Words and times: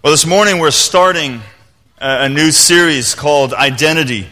Well, 0.00 0.12
this 0.12 0.26
morning 0.26 0.60
we're 0.60 0.70
starting 0.70 1.40
a, 2.00 2.28
new 2.28 2.52
series 2.52 3.16
called 3.16 3.52
Identity. 3.52 4.28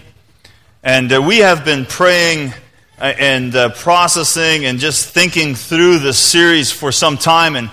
And 0.84 1.12
uh, 1.12 1.20
we 1.20 1.38
have 1.38 1.64
been 1.64 1.86
praying 1.86 2.54
uh, 3.00 3.12
and 3.18 3.52
uh, 3.56 3.70
processing 3.70 4.64
and 4.64 4.78
just 4.78 5.08
thinking 5.08 5.56
through 5.56 5.98
this 5.98 6.20
series 6.20 6.70
for 6.70 6.92
some 6.92 7.18
time. 7.18 7.56
And, 7.56 7.68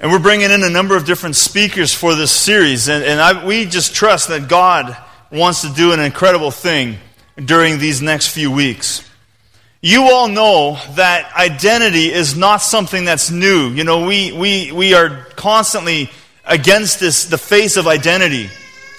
and 0.00 0.10
we're 0.10 0.18
bringing 0.18 0.50
in 0.50 0.64
a 0.64 0.68
number 0.68 0.96
of 0.96 1.06
different 1.06 1.36
speakers 1.36 1.94
for 1.94 2.16
this 2.16 2.32
series. 2.32 2.88
And, 2.88 3.04
and 3.04 3.20
I, 3.20 3.46
we 3.46 3.66
just 3.66 3.94
trust 3.94 4.26
that 4.30 4.48
God 4.48 4.96
wants 5.30 5.60
to 5.60 5.72
do 5.72 5.92
an 5.92 6.00
incredible 6.00 6.50
thing 6.50 6.96
during 7.36 7.78
these 7.78 8.02
next 8.02 8.30
few 8.30 8.50
weeks. 8.50 9.08
You 9.80 10.10
all 10.10 10.26
know 10.26 10.76
that 10.96 11.32
identity 11.36 12.12
is 12.12 12.36
not 12.36 12.62
something 12.62 13.04
that's 13.04 13.30
new. 13.30 13.68
You 13.68 13.84
know, 13.84 14.04
we, 14.06 14.32
we, 14.32 14.72
we 14.72 14.94
are 14.94 15.26
constantly 15.36 16.10
against 16.46 17.00
this, 17.00 17.24
the 17.24 17.38
face 17.38 17.76
of 17.76 17.86
identity. 17.86 18.48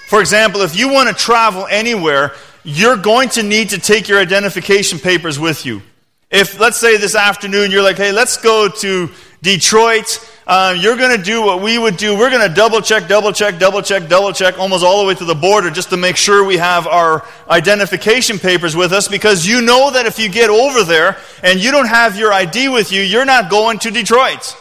For 0.08 0.20
example, 0.20 0.62
if 0.62 0.76
you 0.76 0.92
want 0.92 1.08
to 1.08 1.14
travel 1.14 1.66
anywhere, 1.68 2.32
you're 2.64 2.96
going 2.96 3.30
to 3.30 3.42
need 3.42 3.70
to 3.70 3.78
take 3.78 4.08
your 4.08 4.18
identification 4.20 4.98
papers 4.98 5.38
with 5.38 5.66
you. 5.66 5.82
If, 6.30 6.60
let's 6.60 6.76
say 6.76 6.98
this 6.98 7.14
afternoon, 7.14 7.70
you're 7.70 7.82
like, 7.82 7.96
hey, 7.96 8.12
let's 8.12 8.36
go 8.36 8.68
to 8.68 9.10
Detroit, 9.40 10.18
uh, 10.46 10.74
you're 10.78 10.96
going 10.96 11.16
to 11.16 11.22
do 11.22 11.42
what 11.42 11.62
we 11.62 11.78
would 11.78 11.96
do. 11.96 12.16
We're 12.16 12.30
going 12.30 12.46
to 12.46 12.54
double 12.54 12.80
check, 12.80 13.06
double 13.06 13.32
check, 13.32 13.58
double 13.58 13.82
check, 13.82 14.08
double 14.08 14.32
check, 14.32 14.58
almost 14.58 14.82
all 14.82 15.00
the 15.02 15.06
way 15.06 15.14
to 15.14 15.24
the 15.24 15.34
border 15.34 15.70
just 15.70 15.90
to 15.90 15.96
make 15.96 16.16
sure 16.16 16.44
we 16.44 16.56
have 16.56 16.86
our 16.86 17.24
identification 17.48 18.38
papers 18.38 18.74
with 18.74 18.92
us 18.92 19.08
because 19.08 19.46
you 19.46 19.60
know 19.60 19.90
that 19.90 20.06
if 20.06 20.18
you 20.18 20.28
get 20.28 20.50
over 20.50 20.82
there 20.82 21.16
and 21.42 21.60
you 21.60 21.70
don't 21.70 21.86
have 21.86 22.16
your 22.16 22.32
ID 22.32 22.68
with 22.68 22.90
you, 22.90 23.02
you're 23.02 23.24
not 23.24 23.48
going 23.48 23.78
to 23.80 23.90
Detroit. 23.90 24.56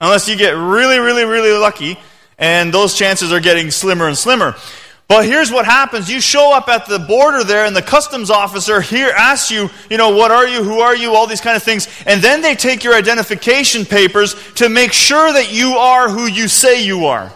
Unless 0.00 0.28
you 0.28 0.36
get 0.36 0.52
really, 0.52 0.98
really, 0.98 1.24
really 1.24 1.58
lucky 1.58 1.98
and 2.40 2.74
those 2.74 2.96
chances 2.96 3.32
are 3.32 3.38
getting 3.38 3.70
slimmer 3.70 4.08
and 4.08 4.18
slimmer. 4.18 4.56
But 5.06 5.26
here's 5.26 5.50
what 5.50 5.64
happens. 5.64 6.08
You 6.08 6.20
show 6.20 6.54
up 6.54 6.68
at 6.68 6.86
the 6.86 7.00
border 7.00 7.42
there, 7.42 7.66
and 7.66 7.74
the 7.74 7.82
customs 7.82 8.30
officer 8.30 8.80
here 8.80 9.08
asks 9.10 9.50
you, 9.50 9.68
you 9.90 9.96
know, 9.96 10.10
what 10.16 10.30
are 10.30 10.46
you, 10.46 10.62
who 10.62 10.78
are 10.80 10.94
you, 10.94 11.14
all 11.14 11.26
these 11.26 11.40
kind 11.40 11.56
of 11.56 11.64
things. 11.64 11.88
And 12.06 12.22
then 12.22 12.42
they 12.42 12.54
take 12.54 12.84
your 12.84 12.94
identification 12.94 13.84
papers 13.84 14.36
to 14.54 14.68
make 14.68 14.92
sure 14.92 15.32
that 15.32 15.52
you 15.52 15.72
are 15.72 16.08
who 16.08 16.26
you 16.26 16.46
say 16.46 16.84
you 16.84 17.06
are. 17.06 17.32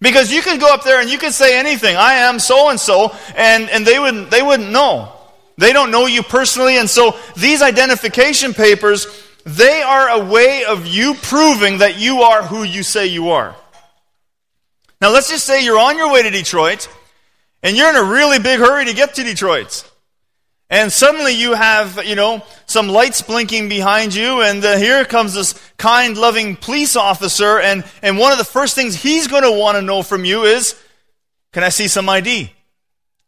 Because 0.00 0.30
you 0.30 0.42
could 0.42 0.60
go 0.60 0.72
up 0.72 0.84
there 0.84 1.00
and 1.00 1.10
you 1.10 1.18
could 1.18 1.32
say 1.32 1.58
anything. 1.58 1.96
I 1.96 2.12
am 2.28 2.38
so 2.38 2.68
and 2.68 2.78
so, 2.78 3.16
and 3.34 3.68
and 3.70 3.86
they 3.86 3.98
wouldn't 3.98 4.30
they 4.30 4.42
wouldn't 4.42 4.70
know. 4.70 5.12
They 5.56 5.72
don't 5.72 5.90
know 5.90 6.06
you 6.06 6.22
personally, 6.22 6.76
and 6.76 6.88
so 6.88 7.16
these 7.36 7.62
identification 7.62 8.54
papers, 8.54 9.06
they 9.44 9.82
are 9.82 10.10
a 10.10 10.24
way 10.24 10.64
of 10.64 10.86
you 10.86 11.14
proving 11.14 11.78
that 11.78 11.98
you 11.98 12.20
are 12.20 12.42
who 12.44 12.62
you 12.62 12.82
say 12.82 13.06
you 13.06 13.30
are. 13.30 13.56
Now, 15.00 15.12
let's 15.12 15.30
just 15.30 15.44
say 15.44 15.64
you're 15.64 15.78
on 15.78 15.96
your 15.96 16.12
way 16.12 16.22
to 16.22 16.30
Detroit 16.30 16.88
and 17.62 17.76
you're 17.76 17.90
in 17.90 17.96
a 17.96 18.04
really 18.04 18.38
big 18.38 18.58
hurry 18.58 18.84
to 18.86 18.94
get 18.94 19.14
to 19.14 19.24
Detroit. 19.24 19.88
And 20.70 20.92
suddenly 20.92 21.32
you 21.32 21.54
have, 21.54 22.04
you 22.04 22.14
know, 22.14 22.44
some 22.66 22.88
lights 22.88 23.22
blinking 23.22 23.70
behind 23.70 24.14
you, 24.14 24.42
and 24.42 24.62
uh, 24.62 24.76
here 24.76 25.02
comes 25.06 25.32
this 25.32 25.54
kind, 25.78 26.16
loving 26.18 26.56
police 26.56 26.94
officer, 26.94 27.58
and, 27.58 27.84
and 28.02 28.18
one 28.18 28.32
of 28.32 28.38
the 28.38 28.44
first 28.44 28.74
things 28.74 28.94
he's 28.94 29.28
going 29.28 29.44
to 29.44 29.50
want 29.50 29.76
to 29.76 29.82
know 29.82 30.02
from 30.02 30.26
you 30.26 30.42
is, 30.42 30.78
can 31.52 31.64
I 31.64 31.70
see 31.70 31.88
some 31.88 32.06
ID? 32.08 32.52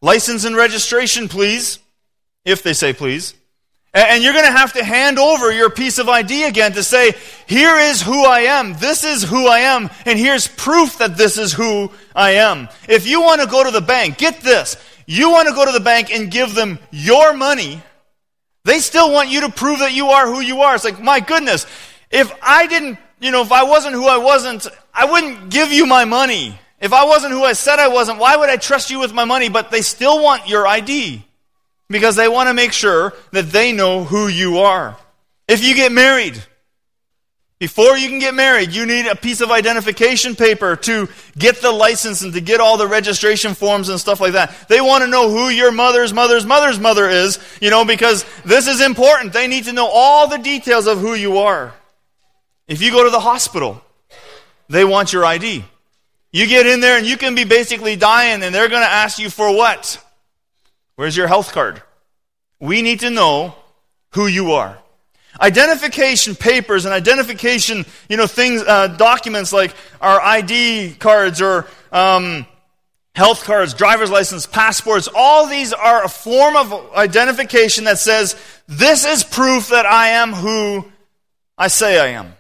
License 0.03 0.45
and 0.45 0.55
registration, 0.55 1.29
please. 1.29 1.79
If 2.45 2.63
they 2.63 2.75
say 2.75 2.93
please. 2.93 3.35
And 3.93 4.23
you're 4.23 4.33
going 4.33 4.47
to 4.47 4.53
have 4.53 4.75
to 4.75 4.85
hand 4.85 5.19
over 5.19 5.51
your 5.51 5.69
piece 5.69 5.99
of 5.99 6.09
ID 6.09 6.45
again 6.45 6.73
to 6.75 6.83
say, 6.83 7.13
here 7.49 7.77
is 7.77 8.01
who 8.01 8.25
I 8.25 8.41
am. 8.41 8.75
This 8.75 9.03
is 9.03 9.25
who 9.25 9.49
I 9.49 9.61
am. 9.61 9.91
And 10.07 10.17
here's 10.17 10.47
proof 10.47 10.99
that 10.99 11.17
this 11.17 11.39
is 11.39 11.53
who 11.53 11.91
I 12.15 12.33
am. 12.33 12.69
If 12.89 13.09
you 13.09 13.21
want 13.21 13.41
to 13.41 13.49
go 13.49 13.65
to 13.65 13.71
the 13.73 13.81
bank, 13.81 14.17
get 14.17 14.43
this. 14.43 14.77
You 15.07 15.31
want 15.31 15.49
to 15.49 15.55
go 15.55 15.67
to 15.67 15.73
the 15.73 15.81
bank 15.81 16.15
and 16.15 16.31
give 16.31 16.55
them 16.55 16.79
your 16.93 17.33
money. 17.33 17.83
They 18.65 18.79
still 18.79 19.13
want 19.13 19.29
you 19.29 19.41
to 19.41 19.49
prove 19.49 19.81
that 19.81 19.93
you 19.93 20.09
are 20.09 20.27
who 20.29 20.41
you 20.41 20.61
are. 20.61 20.77
It's 20.77 20.85
like, 20.85 21.03
my 21.03 21.19
goodness, 21.19 21.67
if 22.13 22.33
I 22.43 22.69
didn't, 22.69 22.97
you 23.19 23.33
know, 23.33 23.43
if 23.43 23.51
I 23.51 23.65
wasn't 23.65 23.95
who 23.95 24.07
I 24.07 24.19
wasn't, 24.19 24.69
I 24.95 25.07
wouldn't 25.07 25.51
give 25.51 25.73
you 25.73 25.85
my 25.85 26.05
money. 26.05 26.57
If 26.81 26.93
I 26.93 27.05
wasn't 27.07 27.33
who 27.33 27.43
I 27.43 27.55
said 27.55 27.81
I 27.81 27.89
wasn't, 27.89 28.21
why 28.21 28.37
would 28.37 28.51
I 28.51 28.57
trust 28.57 28.91
you 28.91 29.01
with 29.01 29.13
my 29.13 29.25
money? 29.25 29.49
But 29.49 29.73
they 29.73 29.83
still 29.83 30.23
want 30.23 30.49
your 30.49 30.65
ID 30.65 31.25
because 31.91 32.17
they 32.17 32.29
want 32.29 32.49
to 32.49 32.55
make 32.55 32.73
sure 32.73 33.13
that 33.33 33.51
they 33.51 33.73
know 33.73 34.05
who 34.05 34.29
you 34.29 34.59
are. 34.59 34.97
If 35.49 35.65
you 35.65 35.75
get 35.75 35.91
married, 35.91 36.41
before 37.59 37.99
you 37.99 38.09
can 38.09 38.21
get 38.21 38.35
married, 38.35 38.73
you 38.73 38.87
need 38.87 39.07
a 39.07 39.17
piece 39.17 39.43
of 39.43 39.51
identification 39.51 40.35
paper 40.35 40.77
to 40.77 41.09
get 41.37 41.61
the 41.61 41.71
license 41.71 42.23
and 42.23 42.33
to 42.33 42.41
get 42.41 42.61
all 42.61 42.79
the 42.79 42.87
registration 42.87 43.55
forms 43.55 43.91
and 43.91 44.01
stuff 44.01 44.21
like 44.21 44.33
that. 44.33 44.69
They 44.69 44.81
want 44.81 45.05
to 45.05 45.11
know 45.11 45.29
who 45.29 45.51
your 45.51 45.73
mother's 45.73 46.15
mother's 46.15 46.47
mother's 46.47 46.79
mother 46.79 47.07
is, 47.07 47.39
you 47.61 47.69
know, 47.69 47.85
because 47.85 48.25
this 48.45 48.67
is 48.67 48.81
important. 48.81 49.35
They 49.35 49.47
need 49.47 49.65
to 49.65 49.73
know 49.73 49.91
all 49.93 50.29
the 50.29 50.39
details 50.39 50.87
of 50.87 51.01
who 51.01 51.15
you 51.15 51.39
are. 51.39 51.75
If 52.67 52.81
you 52.81 52.93
go 52.93 53.05
to 53.05 53.11
the 53.11 53.21
hospital, 53.21 53.83
they 54.69 54.85
want 54.85 55.13
your 55.13 55.25
ID. 55.25 55.65
You 56.33 56.47
get 56.47 56.67
in 56.67 56.81
there 56.81 56.97
and 56.97 57.07
you 57.07 57.17
can 57.17 57.35
be 57.35 57.45
basically 57.45 57.97
dying 57.97 58.43
and 58.43 58.55
they're 58.55 58.69
going 58.69 58.85
to 58.85 58.91
ask 58.91 59.19
you 59.19 59.29
for 59.29 59.55
what? 59.55 60.03
Where's 61.01 61.17
your 61.17 61.29
health 61.29 61.53
card? 61.53 61.81
We 62.61 62.83
need 62.83 63.01
to 63.01 63.09
know 63.09 63.55
who 64.13 64.27
you 64.27 64.53
are. 64.53 64.77
Identification 65.41 66.35
papers 66.35 66.85
and 66.85 66.93
identification, 66.93 67.87
you 68.11 68.19
know, 68.19 68.27
things, 68.27 68.61
uh, 68.61 68.89
documents 68.89 69.51
like 69.51 69.75
our 70.03 70.21
ID 70.21 70.97
cards 70.99 71.41
or 71.41 71.67
um, 71.91 72.45
health 73.15 73.45
cards, 73.45 73.73
driver's 73.73 74.11
license, 74.11 74.45
passports, 74.45 75.09
all 75.15 75.47
these 75.47 75.73
are 75.73 76.05
a 76.05 76.09
form 76.11 76.55
of 76.55 76.93
identification 76.93 77.85
that 77.85 77.99
says, 77.99 78.37
this 78.69 79.07
is 79.07 79.25
proof 79.25 79.71
that 79.71 79.87
I 79.87 80.09
am 80.09 80.35
who 80.35 80.85
I 81.57 81.69
say 81.69 81.99
I 81.99 82.09
am. 82.09 82.35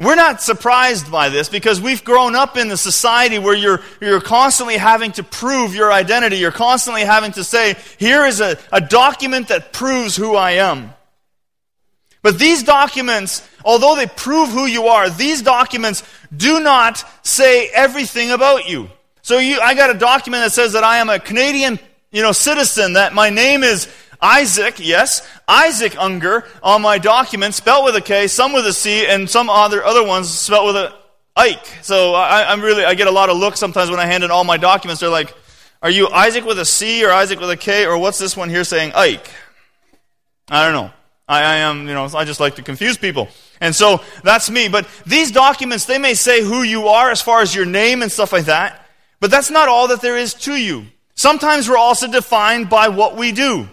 We're 0.00 0.14
not 0.14 0.40
surprised 0.40 1.10
by 1.10 1.28
this 1.28 1.48
because 1.48 1.80
we've 1.80 2.04
grown 2.04 2.36
up 2.36 2.56
in 2.56 2.70
a 2.70 2.76
society 2.76 3.40
where 3.40 3.56
you're, 3.56 3.80
you're 4.00 4.20
constantly 4.20 4.76
having 4.76 5.10
to 5.12 5.24
prove 5.24 5.74
your 5.74 5.92
identity. 5.92 6.36
You're 6.36 6.52
constantly 6.52 7.02
having 7.02 7.32
to 7.32 7.42
say, 7.42 7.74
here 7.98 8.24
is 8.24 8.40
a, 8.40 8.56
a 8.72 8.80
document 8.80 9.48
that 9.48 9.72
proves 9.72 10.14
who 10.14 10.36
I 10.36 10.52
am. 10.52 10.94
But 12.22 12.38
these 12.38 12.62
documents, 12.62 13.46
although 13.64 13.96
they 13.96 14.06
prove 14.06 14.50
who 14.50 14.66
you 14.66 14.86
are, 14.86 15.10
these 15.10 15.42
documents 15.42 16.04
do 16.36 16.60
not 16.60 17.04
say 17.24 17.68
everything 17.68 18.30
about 18.30 18.68
you. 18.68 18.90
So 19.22 19.38
you, 19.38 19.60
I 19.60 19.74
got 19.74 19.90
a 19.90 19.98
document 19.98 20.44
that 20.44 20.52
says 20.52 20.74
that 20.74 20.84
I 20.84 20.98
am 20.98 21.10
a 21.10 21.18
Canadian, 21.18 21.80
you 22.12 22.22
know, 22.22 22.32
citizen, 22.32 22.92
that 22.92 23.14
my 23.14 23.30
name 23.30 23.64
is 23.64 23.88
Isaac, 24.20 24.76
yes, 24.78 25.26
Isaac 25.46 25.94
Unger 25.98 26.44
on 26.62 26.82
my 26.82 26.98
document, 26.98 27.54
spelled 27.54 27.84
with 27.84 27.96
a 27.96 28.00
K, 28.00 28.26
some 28.26 28.52
with 28.52 28.66
a 28.66 28.72
C, 28.72 29.06
and 29.06 29.28
some 29.30 29.48
other 29.48 29.84
other 29.84 30.04
ones 30.04 30.28
spelled 30.30 30.66
with 30.66 30.76
a 30.76 30.94
Ike. 31.36 31.66
So 31.82 32.14
I, 32.14 32.52
am 32.52 32.60
really 32.60 32.84
I 32.84 32.94
get 32.94 33.06
a 33.06 33.12
lot 33.12 33.30
of 33.30 33.36
looks 33.36 33.60
sometimes 33.60 33.90
when 33.90 34.00
I 34.00 34.06
hand 34.06 34.24
in 34.24 34.30
all 34.30 34.42
my 34.42 34.56
documents. 34.56 35.00
They're 35.00 35.08
like, 35.08 35.34
"Are 35.82 35.90
you 35.90 36.08
Isaac 36.08 36.44
with 36.44 36.58
a 36.58 36.64
C 36.64 37.04
or 37.04 37.12
Isaac 37.12 37.38
with 37.38 37.50
a 37.50 37.56
K 37.56 37.86
or 37.86 37.96
what's 37.96 38.18
this 38.18 38.36
one 38.36 38.48
here 38.48 38.64
saying 38.64 38.92
Ike?" 38.94 39.30
I 40.50 40.64
don't 40.64 40.72
know. 40.72 40.92
I, 41.28 41.42
I 41.42 41.54
am, 41.56 41.86
you 41.86 41.94
know, 41.94 42.08
I 42.14 42.24
just 42.24 42.40
like 42.40 42.56
to 42.56 42.62
confuse 42.62 42.96
people. 42.96 43.28
And 43.60 43.74
so 43.74 44.00
that's 44.24 44.50
me. 44.50 44.68
But 44.68 44.88
these 45.06 45.30
documents, 45.30 45.84
they 45.84 45.98
may 45.98 46.14
say 46.14 46.42
who 46.42 46.62
you 46.62 46.88
are 46.88 47.10
as 47.10 47.20
far 47.20 47.42
as 47.42 47.54
your 47.54 47.66
name 47.66 48.02
and 48.02 48.10
stuff 48.10 48.32
like 48.32 48.46
that. 48.46 48.86
But 49.20 49.30
that's 49.30 49.50
not 49.50 49.68
all 49.68 49.88
that 49.88 50.00
there 50.00 50.16
is 50.16 50.32
to 50.34 50.54
you. 50.54 50.86
Sometimes 51.14 51.68
we're 51.68 51.76
also 51.76 52.10
defined 52.10 52.70
by 52.70 52.88
what 52.88 53.16
we 53.16 53.32
do. 53.32 53.68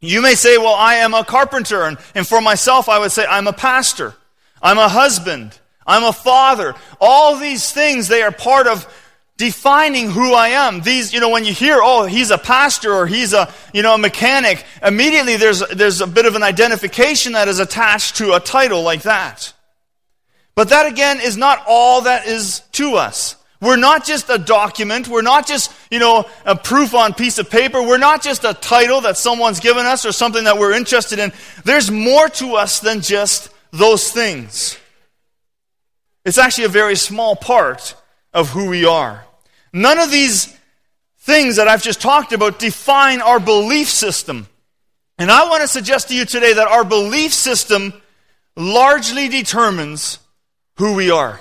You 0.00 0.22
may 0.22 0.34
say, 0.34 0.58
well, 0.58 0.74
I 0.74 0.96
am 0.96 1.12
a 1.12 1.24
carpenter, 1.24 1.82
and, 1.82 1.98
and 2.14 2.26
for 2.26 2.40
myself, 2.40 2.88
I 2.88 2.98
would 2.98 3.12
say, 3.12 3.26
I'm 3.26 3.46
a 3.46 3.52
pastor. 3.52 4.14
I'm 4.62 4.78
a 4.78 4.88
husband. 4.88 5.58
I'm 5.86 6.04
a 6.04 6.12
father. 6.12 6.74
All 7.00 7.36
these 7.36 7.72
things, 7.72 8.08
they 8.08 8.22
are 8.22 8.30
part 8.30 8.66
of 8.66 8.86
defining 9.38 10.10
who 10.10 10.34
I 10.34 10.48
am. 10.48 10.82
These, 10.82 11.14
you 11.14 11.20
know, 11.20 11.30
when 11.30 11.44
you 11.44 11.54
hear, 11.54 11.78
oh, 11.80 12.04
he's 12.04 12.30
a 12.30 12.38
pastor 12.38 12.92
or 12.92 13.06
he's 13.06 13.32
a, 13.32 13.52
you 13.72 13.82
know, 13.82 13.94
a 13.94 13.98
mechanic, 13.98 14.64
immediately 14.82 15.36
there's, 15.36 15.60
there's 15.68 16.00
a 16.00 16.06
bit 16.06 16.26
of 16.26 16.34
an 16.34 16.42
identification 16.42 17.32
that 17.32 17.48
is 17.48 17.58
attached 17.58 18.16
to 18.16 18.34
a 18.34 18.40
title 18.40 18.82
like 18.82 19.02
that. 19.02 19.52
But 20.54 20.70
that 20.70 20.86
again 20.86 21.20
is 21.20 21.36
not 21.36 21.64
all 21.66 22.02
that 22.02 22.26
is 22.26 22.60
to 22.72 22.96
us. 22.96 23.36
We're 23.60 23.76
not 23.76 24.04
just 24.04 24.30
a 24.30 24.38
document. 24.38 25.08
We're 25.08 25.22
not 25.22 25.46
just, 25.46 25.72
you 25.90 25.98
know, 25.98 26.26
a 26.44 26.54
proof 26.54 26.94
on 26.94 27.12
piece 27.14 27.38
of 27.38 27.50
paper. 27.50 27.82
We're 27.82 27.98
not 27.98 28.22
just 28.22 28.44
a 28.44 28.54
title 28.54 29.00
that 29.00 29.16
someone's 29.16 29.58
given 29.58 29.84
us 29.84 30.06
or 30.06 30.12
something 30.12 30.44
that 30.44 30.58
we're 30.58 30.72
interested 30.72 31.18
in. 31.18 31.32
There's 31.64 31.90
more 31.90 32.28
to 32.28 32.54
us 32.54 32.78
than 32.78 33.00
just 33.00 33.50
those 33.72 34.12
things. 34.12 34.78
It's 36.24 36.38
actually 36.38 36.64
a 36.64 36.68
very 36.68 36.94
small 36.94 37.34
part 37.34 37.96
of 38.32 38.50
who 38.50 38.68
we 38.68 38.84
are. 38.84 39.24
None 39.72 39.98
of 39.98 40.10
these 40.10 40.56
things 41.20 41.56
that 41.56 41.66
I've 41.68 41.82
just 41.82 42.00
talked 42.00 42.32
about 42.32 42.58
define 42.58 43.20
our 43.20 43.40
belief 43.40 43.88
system. 43.88 44.46
And 45.18 45.32
I 45.32 45.48
want 45.48 45.62
to 45.62 45.68
suggest 45.68 46.08
to 46.08 46.14
you 46.14 46.24
today 46.24 46.52
that 46.52 46.68
our 46.68 46.84
belief 46.84 47.34
system 47.34 47.92
largely 48.56 49.28
determines 49.28 50.20
who 50.76 50.94
we 50.94 51.10
are. 51.10 51.40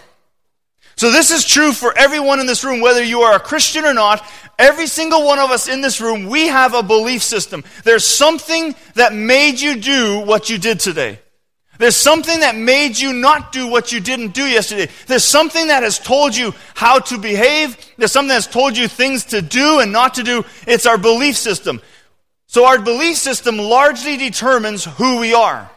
So 0.97 1.11
this 1.11 1.29
is 1.29 1.45
true 1.45 1.73
for 1.73 1.95
everyone 1.95 2.39
in 2.39 2.47
this 2.47 2.63
room, 2.63 2.81
whether 2.81 3.03
you 3.03 3.21
are 3.21 3.35
a 3.35 3.39
Christian 3.39 3.85
or 3.85 3.93
not. 3.93 4.27
Every 4.57 4.87
single 4.87 5.23
one 5.23 5.37
of 5.37 5.51
us 5.51 5.67
in 5.67 5.81
this 5.81 6.01
room, 6.01 6.25
we 6.25 6.47
have 6.47 6.73
a 6.73 6.81
belief 6.81 7.21
system. 7.21 7.63
There's 7.83 8.05
something 8.05 8.73
that 8.95 9.13
made 9.13 9.59
you 9.59 9.79
do 9.79 10.19
what 10.21 10.49
you 10.49 10.57
did 10.57 10.79
today. 10.79 11.19
There's 11.77 11.95
something 11.95 12.39
that 12.39 12.55
made 12.55 12.97
you 12.97 13.13
not 13.13 13.51
do 13.51 13.67
what 13.67 13.91
you 13.91 13.99
didn't 13.99 14.33
do 14.33 14.43
yesterday. 14.43 14.91
There's 15.05 15.23
something 15.23 15.67
that 15.67 15.83
has 15.83 15.99
told 15.99 16.35
you 16.35 16.55
how 16.73 16.97
to 16.97 17.19
behave. 17.19 17.77
There's 17.97 18.11
something 18.11 18.29
that's 18.29 18.47
told 18.47 18.75
you 18.75 18.87
things 18.87 19.25
to 19.25 19.43
do 19.43 19.79
and 19.79 19.91
not 19.91 20.15
to 20.15 20.23
do. 20.23 20.43
It's 20.65 20.87
our 20.87 20.97
belief 20.97 21.37
system. 21.37 21.79
So 22.47 22.65
our 22.65 22.79
belief 22.79 23.17
system 23.17 23.59
largely 23.59 24.17
determines 24.17 24.85
who 24.85 25.19
we 25.19 25.35
are. 25.35 25.69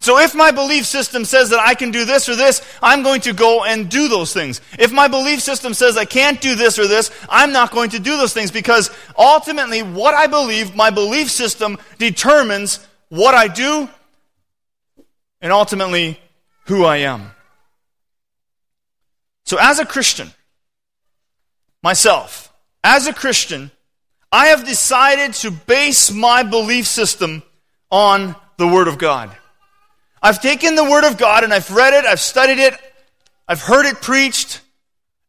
So 0.00 0.18
if 0.18 0.34
my 0.34 0.52
belief 0.52 0.86
system 0.86 1.24
says 1.24 1.50
that 1.50 1.58
I 1.58 1.74
can 1.74 1.90
do 1.90 2.04
this 2.04 2.28
or 2.28 2.36
this, 2.36 2.62
I'm 2.80 3.02
going 3.02 3.20
to 3.22 3.32
go 3.32 3.64
and 3.64 3.88
do 3.88 4.08
those 4.08 4.32
things. 4.32 4.60
If 4.78 4.92
my 4.92 5.08
belief 5.08 5.40
system 5.40 5.74
says 5.74 5.96
I 5.96 6.04
can't 6.04 6.40
do 6.40 6.54
this 6.54 6.78
or 6.78 6.86
this, 6.86 7.10
I'm 7.28 7.52
not 7.52 7.72
going 7.72 7.90
to 7.90 7.98
do 7.98 8.16
those 8.16 8.32
things 8.32 8.50
because 8.50 8.90
ultimately 9.18 9.82
what 9.82 10.14
I 10.14 10.28
believe, 10.28 10.76
my 10.76 10.90
belief 10.90 11.30
system 11.30 11.78
determines 11.98 12.86
what 13.08 13.34
I 13.34 13.48
do 13.48 13.88
and 15.40 15.52
ultimately 15.52 16.20
who 16.66 16.84
I 16.84 16.98
am. 16.98 17.32
So 19.46 19.56
as 19.60 19.80
a 19.80 19.86
Christian, 19.86 20.30
myself, 21.82 22.52
as 22.84 23.06
a 23.08 23.12
Christian, 23.12 23.72
I 24.30 24.48
have 24.48 24.64
decided 24.64 25.32
to 25.34 25.50
base 25.50 26.10
my 26.12 26.42
belief 26.44 26.86
system 26.86 27.42
on 27.90 28.36
the 28.58 28.68
Word 28.68 28.86
of 28.86 28.98
God. 28.98 29.34
I've 30.22 30.40
taken 30.40 30.74
the 30.74 30.84
Word 30.84 31.04
of 31.04 31.16
God 31.16 31.44
and 31.44 31.52
I've 31.52 31.70
read 31.70 31.94
it, 31.94 32.04
I've 32.04 32.20
studied 32.20 32.58
it, 32.58 32.74
I've 33.46 33.60
heard 33.60 33.86
it 33.86 34.02
preached, 34.02 34.60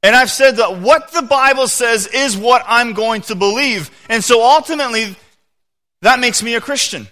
and 0.02 0.16
I've 0.16 0.32
said 0.32 0.58
that 0.58 0.80
what 0.80 1.12
the 1.12 1.22
Bible 1.22 1.68
says 1.68 2.08
is 2.08 2.38
what 2.38 2.64
I'm 2.66 2.94
going 2.94 3.22
to 3.24 3.36
believe. 3.36 3.92
And 4.10 4.24
so 4.24 4.44
ultimately, 4.44 5.16
that 6.02 6.20
makes 6.20 6.42
me 6.42 6.56
a 6.56 6.62
Christian. 6.62 7.08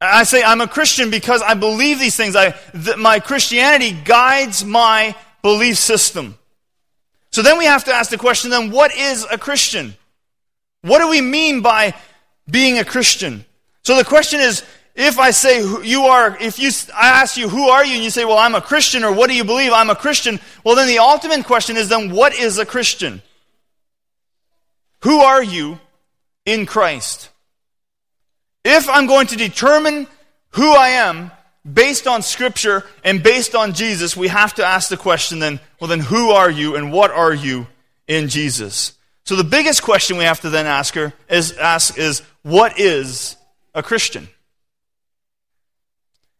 I 0.00 0.24
say 0.24 0.42
I'm 0.42 0.60
a 0.60 0.68
Christian 0.68 1.10
because 1.10 1.42
I 1.42 1.54
believe 1.54 1.98
these 1.98 2.16
things. 2.16 2.36
I, 2.36 2.50
th- 2.50 2.96
my 2.98 3.18
Christianity 3.18 3.96
guides 4.04 4.64
my 4.64 5.16
belief 5.42 5.76
system. 5.76 6.38
So 7.30 7.42
then 7.42 7.58
we 7.58 7.64
have 7.64 7.84
to 7.84 7.92
ask 7.92 8.10
the 8.10 8.18
question 8.18 8.50
then, 8.50 8.70
what 8.70 8.94
is 8.94 9.26
a 9.30 9.38
Christian? 9.38 9.94
What 10.82 11.00
do 11.00 11.08
we 11.08 11.20
mean 11.20 11.62
by 11.62 11.94
being 12.48 12.78
a 12.78 12.84
Christian? 12.84 13.44
So 13.82 13.96
the 13.96 14.04
question 14.04 14.40
is, 14.40 14.62
if 14.98 15.16
I 15.16 15.30
say 15.30 15.60
you 15.60 16.06
are, 16.06 16.36
if 16.40 16.58
you, 16.58 16.70
I 16.92 17.08
ask 17.20 17.36
you, 17.36 17.48
who 17.48 17.68
are 17.68 17.86
you? 17.86 17.94
And 17.94 18.02
you 18.02 18.10
say, 18.10 18.24
well, 18.24 18.36
I'm 18.36 18.56
a 18.56 18.60
Christian, 18.60 19.04
or 19.04 19.12
what 19.12 19.30
do 19.30 19.36
you 19.36 19.44
believe? 19.44 19.72
I'm 19.72 19.90
a 19.90 19.94
Christian. 19.94 20.40
Well, 20.64 20.74
then 20.74 20.88
the 20.88 20.98
ultimate 20.98 21.46
question 21.46 21.76
is 21.76 21.88
then, 21.88 22.10
what 22.10 22.34
is 22.34 22.58
a 22.58 22.66
Christian? 22.66 23.22
Who 25.04 25.20
are 25.20 25.42
you 25.42 25.78
in 26.44 26.66
Christ? 26.66 27.30
If 28.64 28.88
I'm 28.88 29.06
going 29.06 29.28
to 29.28 29.36
determine 29.36 30.08
who 30.50 30.74
I 30.74 30.88
am 30.88 31.30
based 31.72 32.08
on 32.08 32.22
Scripture 32.22 32.84
and 33.04 33.22
based 33.22 33.54
on 33.54 33.74
Jesus, 33.74 34.16
we 34.16 34.26
have 34.26 34.54
to 34.54 34.64
ask 34.64 34.88
the 34.88 34.96
question 34.96 35.38
then, 35.38 35.60
well, 35.78 35.86
then 35.86 36.00
who 36.00 36.30
are 36.30 36.50
you 36.50 36.74
and 36.74 36.92
what 36.92 37.12
are 37.12 37.32
you 37.32 37.68
in 38.08 38.28
Jesus? 38.28 38.94
So 39.22 39.36
the 39.36 39.44
biggest 39.44 39.84
question 39.84 40.16
we 40.16 40.24
have 40.24 40.40
to 40.40 40.50
then 40.50 40.66
ask 40.66 40.94
her 40.94 41.12
is 41.30 41.52
ask 41.52 41.96
is 41.96 42.22
what 42.42 42.80
is 42.80 43.36
a 43.74 43.82
Christian? 43.82 44.28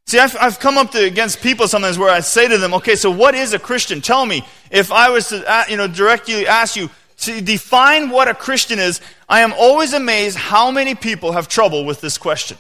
See, 0.09 0.19
I've, 0.19 0.35
I've 0.41 0.59
come 0.59 0.79
up 0.79 0.93
to, 0.93 1.05
against 1.05 1.43
people 1.43 1.69
sometimes 1.69 1.99
where 1.99 2.09
I 2.09 2.21
say 2.21 2.49
to 2.49 2.57
them, 2.57 2.73
okay, 2.73 2.97
so 2.97 3.11
what 3.11 3.35
is 3.35 3.53
a 3.53 3.59
Christian? 3.59 4.01
Tell 4.01 4.25
me. 4.25 4.43
If 4.71 4.91
I 4.91 5.11
was 5.11 5.29
to, 5.29 5.47
uh, 5.47 5.65
you 5.69 5.77
know, 5.77 5.87
directly 5.87 6.47
ask 6.47 6.77
you 6.77 6.89
to 7.19 7.43
define 7.43 8.09
what 8.09 8.27
a 8.27 8.33
Christian 8.33 8.79
is, 8.79 9.03
I 9.29 9.41
am 9.41 9.53
always 9.53 9.93
amazed 9.93 10.39
how 10.39 10.71
many 10.71 10.95
people 10.95 11.33
have 11.33 11.47
trouble 11.47 11.85
with 11.85 12.01
this 12.01 12.17
question. 12.17 12.57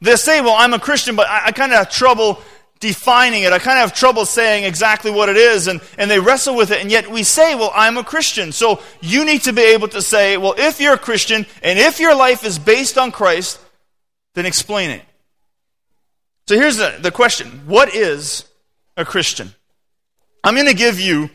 They 0.00 0.16
say, 0.16 0.40
well, 0.40 0.54
I'm 0.56 0.72
a 0.72 0.78
Christian, 0.78 1.16
but 1.16 1.28
I, 1.28 1.48
I 1.48 1.52
kind 1.52 1.70
of 1.70 1.76
have 1.76 1.90
trouble 1.90 2.40
defining 2.80 3.42
it. 3.42 3.52
I 3.52 3.58
kind 3.58 3.78
of 3.78 3.90
have 3.90 3.94
trouble 3.94 4.24
saying 4.24 4.64
exactly 4.64 5.10
what 5.10 5.28
it 5.28 5.36
is, 5.36 5.66
and, 5.66 5.82
and 5.98 6.10
they 6.10 6.18
wrestle 6.18 6.56
with 6.56 6.70
it. 6.70 6.80
And 6.80 6.90
yet 6.90 7.10
we 7.10 7.24
say, 7.24 7.54
well, 7.54 7.72
I'm 7.74 7.98
a 7.98 8.04
Christian. 8.04 8.52
So 8.52 8.80
you 9.02 9.26
need 9.26 9.42
to 9.42 9.52
be 9.52 9.74
able 9.74 9.88
to 9.88 10.00
say, 10.00 10.38
well, 10.38 10.54
if 10.56 10.80
you're 10.80 10.94
a 10.94 10.98
Christian, 10.98 11.44
and 11.62 11.78
if 11.78 12.00
your 12.00 12.14
life 12.14 12.42
is 12.42 12.58
based 12.58 12.96
on 12.96 13.12
Christ, 13.12 13.60
then 14.32 14.46
explain 14.46 14.88
it. 14.88 15.02
So 16.46 16.56
here's 16.56 16.76
the, 16.76 16.96
the 17.00 17.10
question 17.10 17.62
What 17.66 17.94
is 17.94 18.44
a 18.96 19.04
Christian? 19.04 19.54
I'm 20.42 20.54
going 20.54 20.66
to 20.66 20.74
give 20.74 21.00
you 21.00 21.30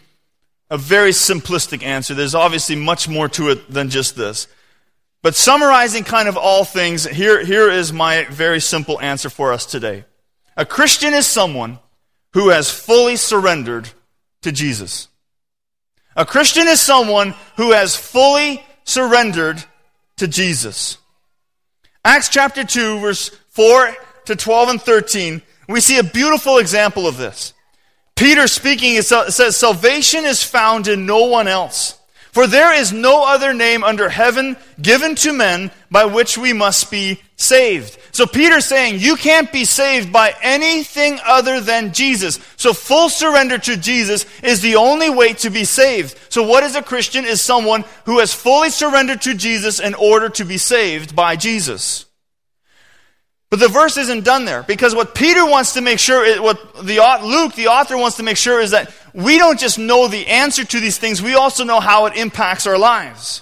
a 0.69 0.77
very 0.77 1.11
simplistic 1.11 1.83
answer. 1.83 2.13
There's 2.13 2.35
obviously 2.35 2.75
much 2.75 3.09
more 3.09 3.27
to 3.29 3.49
it 3.49 3.71
than 3.71 3.89
just 3.89 4.15
this. 4.15 4.47
But 5.21 5.35
summarizing 5.35 6.03
kind 6.03 6.29
of 6.29 6.37
all 6.37 6.63
things, 6.63 7.05
here, 7.05 7.43
here 7.43 7.69
is 7.69 7.91
my 7.91 8.25
very 8.25 8.61
simple 8.61 9.01
answer 9.01 9.29
for 9.29 9.51
us 9.51 9.65
today. 9.65 10.05
A 10.55 10.65
Christian 10.65 11.13
is 11.13 11.25
someone 11.25 11.79
who 12.33 12.49
has 12.49 12.69
fully 12.69 13.15
surrendered 13.15 13.89
to 14.43 14.51
Jesus. 14.51 15.07
A 16.15 16.25
Christian 16.25 16.67
is 16.67 16.79
someone 16.79 17.33
who 17.57 17.71
has 17.71 17.95
fully 17.95 18.63
surrendered 18.83 19.63
to 20.17 20.27
Jesus. 20.27 20.97
Acts 22.05 22.29
chapter 22.29 22.63
2, 22.63 22.99
verse 22.99 23.29
4 23.49 23.95
to 24.29 24.35
12 24.35 24.69
and 24.69 24.81
13, 24.81 25.41
we 25.67 25.81
see 25.81 25.97
a 25.97 26.03
beautiful 26.03 26.59
example 26.59 27.07
of 27.07 27.17
this. 27.17 27.53
Peter 28.15 28.47
speaking 28.47 28.93
it 28.95 29.05
says, 29.05 29.57
Salvation 29.57 30.23
is 30.25 30.43
found 30.43 30.87
in 30.87 31.07
no 31.07 31.25
one 31.25 31.47
else. 31.47 31.97
For 32.31 32.45
there 32.45 32.73
is 32.73 32.93
no 32.93 33.25
other 33.25 33.55
name 33.55 33.83
under 33.83 34.07
heaven 34.07 34.55
given 34.79 35.15
to 35.15 35.33
men 35.33 35.71
by 35.89 36.05
which 36.05 36.37
we 36.37 36.53
must 36.53 36.91
be 36.91 37.19
saved. 37.37 37.97
So 38.11 38.27
Peter's 38.27 38.65
saying 38.65 38.99
you 38.99 39.15
can't 39.15 39.51
be 39.51 39.65
saved 39.65 40.13
by 40.13 40.35
anything 40.43 41.19
other 41.25 41.59
than 41.59 41.91
Jesus. 41.91 42.39
So 42.55 42.71
full 42.73 43.09
surrender 43.09 43.57
to 43.57 43.77
Jesus 43.77 44.27
is 44.43 44.61
the 44.61 44.75
only 44.75 45.09
way 45.09 45.33
to 45.33 45.49
be 45.49 45.63
saved. 45.63 46.19
So 46.29 46.43
what 46.43 46.63
is 46.63 46.75
a 46.75 46.83
Christian 46.83 47.25
is 47.25 47.41
someone 47.41 47.83
who 48.05 48.19
has 48.19 48.31
fully 48.31 48.69
surrendered 48.69 49.21
to 49.21 49.33
Jesus 49.33 49.79
in 49.79 49.95
order 49.95 50.29
to 50.29 50.45
be 50.45 50.59
saved 50.59 51.15
by 51.15 51.35
Jesus. 51.35 52.05
But 53.49 53.59
the 53.59 53.67
verse 53.67 53.97
isn't 53.97 54.25
done 54.25 54.45
there 54.45 54.61
because 54.63 54.93
what 54.93 55.15
Peter 55.15 55.43
wants 55.43 55.73
to 55.73 55.81
make 55.81 55.97
sure, 55.97 56.41
what 56.41 56.85
the, 56.85 56.99
Luke, 57.23 57.55
the 57.55 57.67
author, 57.67 57.97
wants 57.97 58.17
to 58.17 58.23
make 58.23 58.37
sure 58.37 58.61
is 58.61 58.71
that 58.71 58.93
we 59.13 59.39
don't 59.39 59.59
just 59.59 59.79
know 59.79 60.07
the 60.07 60.27
answer 60.27 60.63
to 60.63 60.79
these 60.79 60.99
things, 60.99 61.21
we 61.21 61.33
also 61.33 61.63
know 61.63 61.79
how 61.79 62.05
it 62.05 62.15
impacts 62.15 62.67
our 62.67 62.77
lives. 62.77 63.41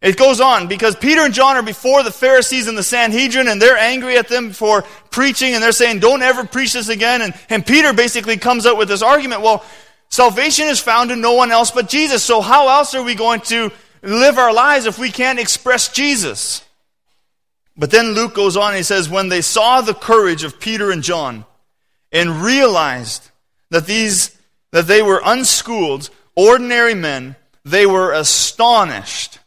It 0.00 0.16
goes 0.16 0.40
on 0.40 0.68
because 0.68 0.94
Peter 0.96 1.22
and 1.22 1.34
John 1.34 1.56
are 1.56 1.62
before 1.62 2.02
the 2.02 2.10
Pharisees 2.10 2.68
and 2.68 2.76
the 2.76 2.82
Sanhedrin 2.82 3.48
and 3.48 3.60
they're 3.60 3.76
angry 3.76 4.16
at 4.16 4.28
them 4.28 4.52
for 4.52 4.82
preaching 5.10 5.54
and 5.54 5.62
they're 5.62 5.72
saying, 5.72 6.00
don't 6.00 6.22
ever 6.22 6.46
preach 6.46 6.74
this 6.74 6.88
again. 6.88 7.22
And, 7.22 7.34
and 7.50 7.66
Peter 7.66 7.92
basically 7.92 8.36
comes 8.36 8.66
out 8.66 8.78
with 8.78 8.88
this 8.88 9.02
argument, 9.02 9.42
well, 9.42 9.64
salvation 10.08 10.66
is 10.66 10.80
found 10.80 11.10
in 11.10 11.20
no 11.20 11.32
one 11.34 11.50
else 11.50 11.70
but 11.70 11.88
Jesus. 11.88 12.22
So 12.22 12.40
how 12.40 12.68
else 12.68 12.94
are 12.94 13.02
we 13.02 13.14
going 13.14 13.40
to 13.42 13.72
live 14.02 14.38
our 14.38 14.52
lives 14.52 14.86
if 14.86 14.98
we 14.98 15.10
can't 15.10 15.38
express 15.38 15.88
Jesus? 15.92 16.65
But 17.76 17.90
then 17.90 18.12
Luke 18.12 18.34
goes 18.34 18.56
on 18.56 18.68
and 18.68 18.76
he 18.76 18.82
says, 18.82 19.08
When 19.08 19.28
they 19.28 19.42
saw 19.42 19.80
the 19.80 19.94
courage 19.94 20.44
of 20.44 20.58
Peter 20.58 20.90
and 20.90 21.02
John 21.02 21.44
and 22.10 22.42
realized 22.42 23.30
that 23.70 23.86
these 23.86 24.36
that 24.72 24.86
they 24.86 25.02
were 25.02 25.22
unschooled, 25.24 26.10
ordinary 26.34 26.94
men, 26.94 27.36
they 27.64 27.86
were 27.86 28.12
astonished. 28.12 29.38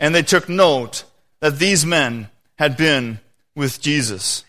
And 0.00 0.14
they 0.14 0.22
took 0.22 0.48
note 0.48 1.04
that 1.40 1.58
these 1.58 1.84
men 1.84 2.28
had 2.56 2.76
been 2.76 3.20
with 3.54 3.80
Jesus. 3.80 4.44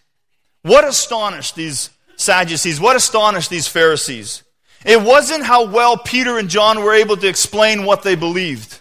What 0.61 0.83
astonished 0.83 1.55
these 1.55 1.89
Sadducees? 2.15 2.79
What 2.79 2.95
astonished 2.95 3.49
these 3.49 3.67
Pharisees? 3.67 4.43
It 4.85 5.01
wasn't 5.01 5.43
how 5.43 5.65
well 5.65 5.97
Peter 5.97 6.37
and 6.37 6.49
John 6.49 6.83
were 6.83 6.93
able 6.93 7.17
to 7.17 7.27
explain 7.27 7.85
what 7.85 8.03
they 8.03 8.15
believed. 8.15 8.78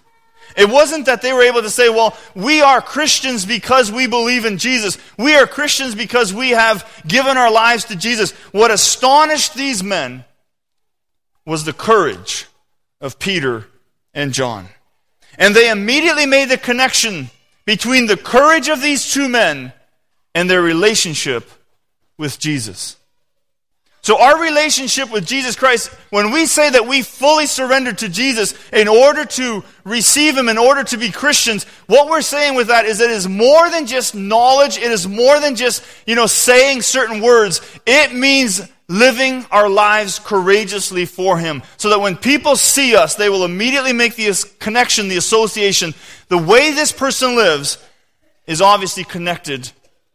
It 0.58 0.68
wasn't 0.68 1.06
that 1.06 1.22
they 1.22 1.32
were 1.32 1.44
able 1.44 1.62
to 1.62 1.70
say, 1.70 1.88
well, 1.88 2.16
we 2.34 2.62
are 2.62 2.80
Christians 2.82 3.46
because 3.46 3.92
we 3.92 4.08
believe 4.08 4.44
in 4.44 4.58
Jesus. 4.58 4.98
We 5.16 5.36
are 5.36 5.46
Christians 5.46 5.94
because 5.94 6.34
we 6.34 6.50
have 6.50 6.84
given 7.06 7.36
our 7.36 7.50
lives 7.50 7.84
to 7.84 7.96
Jesus. 7.96 8.32
What 8.50 8.72
astonished 8.72 9.54
these 9.54 9.84
men 9.84 10.24
was 11.46 11.64
the 11.64 11.72
courage 11.72 12.46
of 13.00 13.20
Peter 13.20 13.68
and 14.12 14.32
John. 14.32 14.68
And 15.38 15.54
they 15.54 15.70
immediately 15.70 16.26
made 16.26 16.48
the 16.48 16.58
connection 16.58 17.30
between 17.64 18.06
the 18.06 18.16
courage 18.16 18.68
of 18.68 18.82
these 18.82 19.12
two 19.12 19.28
men 19.28 19.72
and 20.34 20.50
their 20.50 20.60
relationship 20.60 21.48
with 22.16 22.40
Jesus. 22.40 22.96
So, 24.08 24.18
our 24.18 24.40
relationship 24.40 25.12
with 25.12 25.26
Jesus 25.26 25.54
Christ, 25.54 25.88
when 26.08 26.30
we 26.30 26.46
say 26.46 26.70
that 26.70 26.86
we 26.86 27.02
fully 27.02 27.44
surrender 27.44 27.92
to 27.92 28.08
Jesus 28.08 28.54
in 28.72 28.88
order 28.88 29.26
to 29.26 29.62
receive 29.84 30.34
Him, 30.34 30.48
in 30.48 30.56
order 30.56 30.82
to 30.82 30.96
be 30.96 31.10
Christians, 31.10 31.64
what 31.88 32.08
we're 32.08 32.22
saying 32.22 32.54
with 32.54 32.68
that 32.68 32.86
is 32.86 33.02
it 33.02 33.10
is 33.10 33.28
more 33.28 33.68
than 33.68 33.84
just 33.84 34.14
knowledge. 34.14 34.78
It 34.78 34.90
is 34.90 35.06
more 35.06 35.38
than 35.40 35.56
just, 35.56 35.84
you 36.06 36.14
know, 36.14 36.24
saying 36.24 36.80
certain 36.80 37.20
words. 37.20 37.60
It 37.84 38.14
means 38.14 38.66
living 38.88 39.44
our 39.50 39.68
lives 39.68 40.18
courageously 40.18 41.04
for 41.04 41.36
Him. 41.36 41.62
So 41.76 41.90
that 41.90 42.00
when 42.00 42.16
people 42.16 42.56
see 42.56 42.96
us, 42.96 43.14
they 43.14 43.28
will 43.28 43.44
immediately 43.44 43.92
make 43.92 44.16
the 44.16 44.32
connection, 44.58 45.08
the 45.08 45.18
association. 45.18 45.92
The 46.28 46.38
way 46.38 46.72
this 46.72 46.92
person 46.92 47.36
lives 47.36 47.76
is 48.46 48.62
obviously 48.62 49.04
connected 49.04 49.70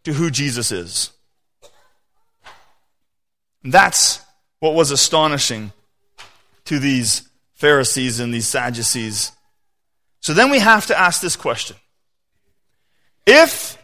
to 0.06 0.14
who 0.14 0.32
Jesus 0.32 0.72
is. 0.72 1.13
That's 3.64 4.22
what 4.60 4.74
was 4.74 4.92
astonishing 4.92 5.72
to 6.66 6.80
these 6.80 7.28
Pharisees 7.54 8.20
and 8.20 8.34
these 8.34 8.48
Sadducees. 8.48 9.32
So 10.20 10.34
then 10.34 10.50
we 10.50 10.60
have 10.60 10.86
to 10.88 11.00
ask 11.00 11.22
this 11.22 11.36
question 11.36 11.78
If 13.26 13.78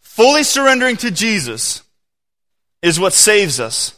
fully 0.00 0.42
surrendering 0.42 0.96
to 0.98 1.10
Jesus 1.10 1.82
is 2.80 2.98
what 2.98 3.12
saves 3.12 3.60
us, 3.60 3.96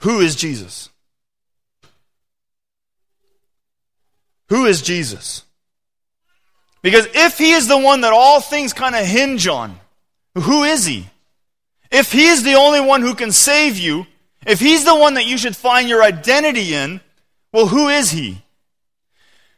who 0.00 0.20
is 0.20 0.36
Jesus? 0.36 0.88
Who 4.48 4.66
is 4.66 4.82
Jesus? 4.82 5.42
Because 6.82 7.08
if 7.14 7.36
he 7.36 7.52
is 7.52 7.66
the 7.66 7.78
one 7.78 8.02
that 8.02 8.12
all 8.12 8.40
things 8.40 8.72
kind 8.72 8.94
of 8.94 9.04
hinge 9.04 9.48
on, 9.48 9.78
who 10.34 10.62
is 10.62 10.86
he? 10.86 11.06
If 11.90 12.12
he 12.12 12.26
is 12.26 12.42
the 12.42 12.54
only 12.54 12.80
one 12.80 13.02
who 13.02 13.14
can 13.14 13.32
save 13.32 13.78
you, 13.78 14.06
if 14.46 14.60
he's 14.60 14.84
the 14.84 14.94
one 14.94 15.14
that 15.14 15.26
you 15.26 15.38
should 15.38 15.56
find 15.56 15.88
your 15.88 16.02
identity 16.02 16.74
in, 16.74 17.00
well, 17.52 17.66
who 17.66 17.88
is 17.88 18.10
he? 18.10 18.42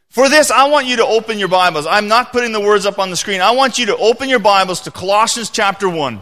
For 0.09 0.27
this, 0.27 0.49
I 0.49 0.67
want 0.69 0.87
you 0.87 0.97
to 0.97 1.05
open 1.05 1.37
your 1.37 1.47
Bibles. 1.47 1.85
I'm 1.85 2.07
not 2.07 2.31
putting 2.31 2.51
the 2.51 2.59
words 2.59 2.87
up 2.87 2.97
on 2.97 3.11
the 3.11 3.15
screen. 3.15 3.41
I 3.41 3.51
want 3.51 3.77
you 3.77 3.85
to 3.87 3.97
open 3.97 4.27
your 4.27 4.39
Bibles 4.39 4.81
to 4.81 4.91
Colossians 4.91 5.51
chapter 5.51 5.87
1. 5.87 6.19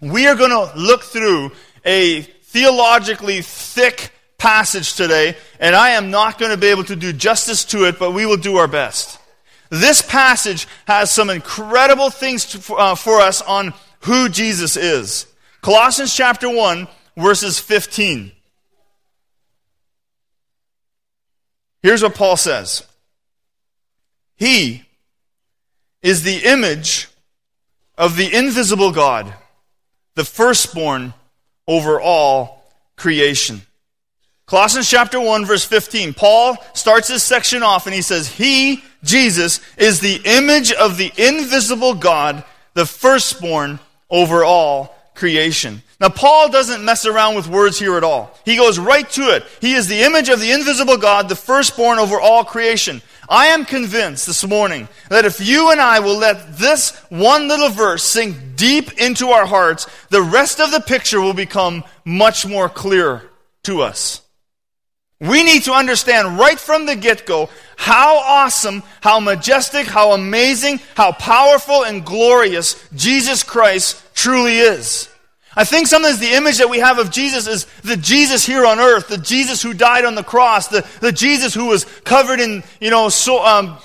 We 0.00 0.28
are 0.28 0.36
going 0.36 0.50
to 0.50 0.72
look 0.78 1.02
through 1.02 1.50
a 1.84 2.22
theologically 2.22 3.42
thick 3.42 4.12
passage 4.38 4.94
today, 4.94 5.36
and 5.58 5.74
I 5.74 5.90
am 5.90 6.12
not 6.12 6.38
going 6.38 6.52
to 6.52 6.56
be 6.56 6.68
able 6.68 6.84
to 6.84 6.94
do 6.94 7.12
justice 7.12 7.64
to 7.66 7.86
it, 7.86 7.98
but 7.98 8.12
we 8.12 8.26
will 8.26 8.36
do 8.36 8.58
our 8.58 8.68
best. 8.68 9.18
This 9.70 10.02
passage 10.02 10.68
has 10.86 11.10
some 11.10 11.30
incredible 11.30 12.10
things 12.10 12.44
to, 12.46 12.74
uh, 12.74 12.94
for 12.94 13.20
us 13.20 13.42
on 13.42 13.74
who 14.04 14.28
Jesus 14.28 14.76
is. 14.76 15.26
Colossians 15.62 16.14
chapter 16.14 16.48
1, 16.48 16.86
verses 17.16 17.58
15. 17.58 18.32
Here's 21.82 22.02
what 22.02 22.14
Paul 22.14 22.36
says 22.36 22.86
He 24.36 24.84
is 26.02 26.22
the 26.22 26.44
image 26.44 27.08
of 27.96 28.16
the 28.16 28.34
invisible 28.34 28.92
God, 28.92 29.32
the 30.14 30.24
firstborn 30.24 31.14
over 31.66 32.00
all 32.00 32.64
creation. 32.96 33.62
Colossians 34.46 34.90
chapter 34.90 35.18
1 35.18 35.46
verse 35.46 35.64
15. 35.64 36.12
Paul 36.12 36.58
starts 36.74 37.08
this 37.08 37.22
section 37.22 37.62
off 37.62 37.86
and 37.86 37.94
he 37.94 38.02
says, 38.02 38.28
He, 38.28 38.84
Jesus, 39.02 39.60
is 39.78 40.00
the 40.00 40.20
image 40.26 40.72
of 40.72 40.98
the 40.98 41.10
invisible 41.16 41.94
God, 41.94 42.44
the 42.74 42.84
firstborn 42.84 43.78
over 44.14 44.44
all 44.44 44.94
creation. 45.16 45.82
Now, 46.00 46.08
Paul 46.08 46.48
doesn't 46.48 46.84
mess 46.84 47.04
around 47.04 47.34
with 47.34 47.48
words 47.48 47.80
here 47.80 47.96
at 47.96 48.04
all. 48.04 48.32
He 48.44 48.56
goes 48.56 48.78
right 48.78 49.08
to 49.10 49.34
it. 49.34 49.44
He 49.60 49.74
is 49.74 49.88
the 49.88 50.02
image 50.02 50.28
of 50.28 50.38
the 50.38 50.52
invisible 50.52 50.96
God, 50.96 51.28
the 51.28 51.34
firstborn 51.34 51.98
over 51.98 52.20
all 52.20 52.44
creation. 52.44 53.02
I 53.28 53.46
am 53.46 53.64
convinced 53.64 54.26
this 54.26 54.46
morning 54.46 54.86
that 55.08 55.24
if 55.24 55.40
you 55.40 55.72
and 55.72 55.80
I 55.80 55.98
will 55.98 56.16
let 56.16 56.58
this 56.58 56.96
one 57.08 57.48
little 57.48 57.70
verse 57.70 58.04
sink 58.04 58.36
deep 58.54 58.92
into 59.00 59.30
our 59.30 59.46
hearts, 59.46 59.88
the 60.10 60.22
rest 60.22 60.60
of 60.60 60.70
the 60.70 60.80
picture 60.80 61.20
will 61.20 61.34
become 61.34 61.82
much 62.04 62.46
more 62.46 62.68
clear 62.68 63.28
to 63.64 63.82
us. 63.82 64.20
We 65.20 65.42
need 65.44 65.64
to 65.64 65.72
understand 65.72 66.38
right 66.38 66.58
from 66.58 66.86
the 66.86 66.96
get 66.96 67.24
go 67.26 67.48
how 67.76 68.18
awesome, 68.18 68.82
how 69.00 69.20
majestic, 69.20 69.86
how 69.86 70.12
amazing, 70.12 70.80
how 70.94 71.12
powerful 71.12 71.84
and 71.84 72.04
glorious 72.04 72.76
Jesus 72.94 73.42
Christ 73.42 74.02
truly 74.14 74.58
is. 74.58 75.08
I 75.56 75.64
think 75.64 75.86
sometimes 75.86 76.18
the 76.18 76.34
image 76.34 76.58
that 76.58 76.68
we 76.68 76.80
have 76.80 76.98
of 76.98 77.10
Jesus 77.10 77.46
is 77.46 77.66
the 77.82 77.96
Jesus 77.96 78.44
here 78.44 78.66
on 78.66 78.80
earth, 78.80 79.08
the 79.08 79.18
Jesus 79.18 79.62
who 79.62 79.72
died 79.72 80.04
on 80.04 80.16
the 80.16 80.24
cross, 80.24 80.68
the, 80.68 80.86
the 81.00 81.12
Jesus 81.12 81.54
who 81.54 81.66
was 81.66 81.84
covered 82.04 82.40
in, 82.40 82.64
you 82.80 82.90
know, 82.90 83.08
so, 83.08 83.44
um, 83.44 83.78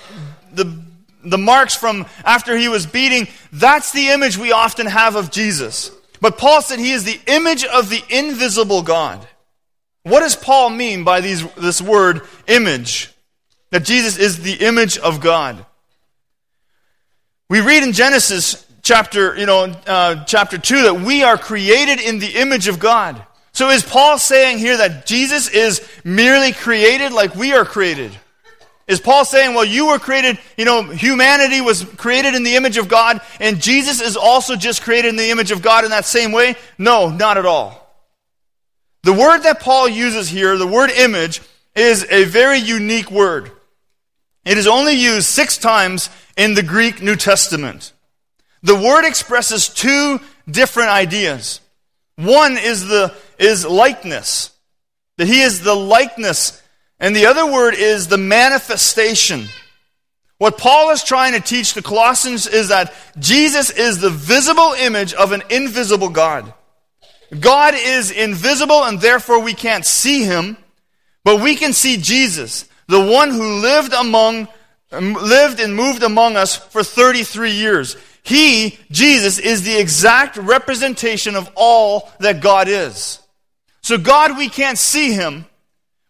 the, 0.52 0.82
the 1.24 1.38
marks 1.38 1.76
from 1.76 2.08
after 2.24 2.58
he 2.58 2.70
was 2.70 2.88
beating. 2.88 3.28
That's 3.52 3.92
the 3.92 4.10
image 4.10 4.38
we 4.38 4.52
often 4.52 4.88
have 4.88 5.16
of 5.16 5.30
Jesus. 5.30 5.92
But 6.22 6.38
Paul 6.38 6.62
said 6.62 6.80
he 6.80 6.92
is 6.92 7.04
the 7.04 7.20
image 7.28 7.64
of 7.66 7.90
the 7.90 8.02
invisible 8.10 8.82
God. 8.82 9.28
What 10.04 10.22
does 10.22 10.36
Paul 10.36 10.70
mean 10.70 11.04
by 11.04 11.22
these, 11.22 11.46
this 11.56 11.82
word 11.82 12.22
image? 12.48 13.12
That 13.72 13.84
Jesus 13.84 14.18
is 14.18 14.42
the 14.42 14.66
image 14.66 14.98
of 14.98 15.22
God. 15.22 15.66
We 17.50 17.62
read 17.62 17.84
in 17.84 17.94
Genesis 17.94 18.66
chapter, 18.82 19.36
you 19.38 19.46
know, 19.46 19.64
uh, 19.86 20.24
chapter 20.26 20.58
2 20.58 20.84
that 20.84 21.02
we 21.02 21.24
are 21.24 21.38
created 21.38 22.00
in 22.00 22.20
the 22.20 22.40
image 22.40 22.68
of 22.68 22.80
God. 22.80 23.24
So 23.52 23.70
is 23.70 23.84
Paul 23.84 24.18
saying 24.18 24.60
here 24.60 24.78
that 24.78 25.06
Jesus 25.06 25.50
is 25.50 25.88
merely 26.04 26.54
created 26.54 27.12
like 27.12 27.36
we 27.36 27.54
are 27.54 27.66
created? 27.66 28.12
Is 28.88 29.00
Paul 29.00 29.26
saying, 29.26 29.54
well, 29.54 29.66
you 29.66 29.88
were 29.88 30.00
created, 30.00 30.40
you 30.58 30.66
know, 30.66 30.84
humanity 30.84 31.62
was 31.62 31.84
created 31.84 32.34
in 32.34 32.44
the 32.44 32.56
image 32.56 32.78
of 32.78 32.88
God, 32.88 33.22
and 33.40 33.62
Jesus 33.62 34.02
is 34.02 34.18
also 34.18 34.56
just 34.56 34.82
created 34.82 35.10
in 35.10 35.16
the 35.16 35.30
image 35.30 35.52
of 35.52 35.62
God 35.62 35.84
in 35.84 35.92
that 35.92 36.06
same 36.06 36.32
way? 36.32 36.56
No, 36.80 37.10
not 37.10 37.38
at 37.38 37.46
all. 37.46 37.89
The 39.04 39.14
word 39.14 39.40
that 39.40 39.62
Paul 39.62 39.88
uses 39.88 40.30
here, 40.30 40.58
the 40.58 40.68
word 40.68 40.90
image, 40.92 41.42
is 41.76 42.06
a 42.10 42.26
very 42.26 42.60
unique 42.60 43.10
word. 43.12 43.52
It 44.46 44.58
is 44.58 44.68
only 44.68 44.94
used 44.94 45.28
six 45.28 45.58
times 45.58 46.10
in 46.36 46.54
the 46.54 46.64
Greek 46.64 47.02
New 47.02 47.16
Testament. 47.16 47.94
The 48.64 48.76
word 48.76 49.06
expresses 49.06 49.70
two 49.70 50.20
different 50.50 50.90
ideas. 50.90 51.62
One 52.16 52.58
is 52.58 52.88
the 52.88 53.14
is 53.38 53.66
likeness, 53.66 54.52
that 55.18 55.28
he 55.28 55.42
is 55.42 55.62
the 55.62 55.76
likeness, 55.76 56.62
and 57.00 57.16
the 57.16 57.28
other 57.28 57.50
word 57.50 57.76
is 57.76 58.08
the 58.08 58.18
manifestation. 58.18 59.46
What 60.38 60.58
Paul 60.58 60.92
is 60.92 61.04
trying 61.04 61.34
to 61.34 61.40
teach 61.40 61.74
the 61.74 61.82
Colossians 61.82 62.48
is 62.48 62.70
that 62.70 62.94
Jesus 63.18 63.70
is 63.70 64.00
the 64.00 64.10
visible 64.10 64.74
image 64.78 65.14
of 65.14 65.32
an 65.32 65.44
invisible 65.50 66.10
God. 66.10 66.54
God 67.38 67.74
is 67.76 68.12
invisible 68.12 68.84
and 68.84 69.00
therefore 69.00 69.42
we 69.42 69.54
can't 69.54 69.86
see 69.86 70.24
him, 70.24 70.58
but 71.24 71.42
we 71.42 71.56
can 71.56 71.74
see 71.74 71.98
Jesus, 71.98 72.66
the 72.88 73.04
one 73.04 73.32
who 73.32 73.62
lived 73.62 73.94
among 73.94 74.48
um, 74.92 75.14
lived 75.14 75.60
and 75.60 75.76
moved 75.76 76.04
among 76.04 76.36
us 76.36 76.56
for 76.56 76.84
33 76.84 77.52
years. 77.52 77.96
He, 78.24 78.78
Jesus, 78.92 79.40
is 79.40 79.64
the 79.64 79.80
exact 79.80 80.38
representation 80.38 81.36
of 81.36 81.50
all 81.56 82.12
that 82.20 82.42
God 82.42 82.68
is. 82.68 83.20
So 83.82 83.98
God, 83.98 84.38
we 84.38 84.50
can't 84.50 84.78
see 84.78 85.14
him, 85.14 85.46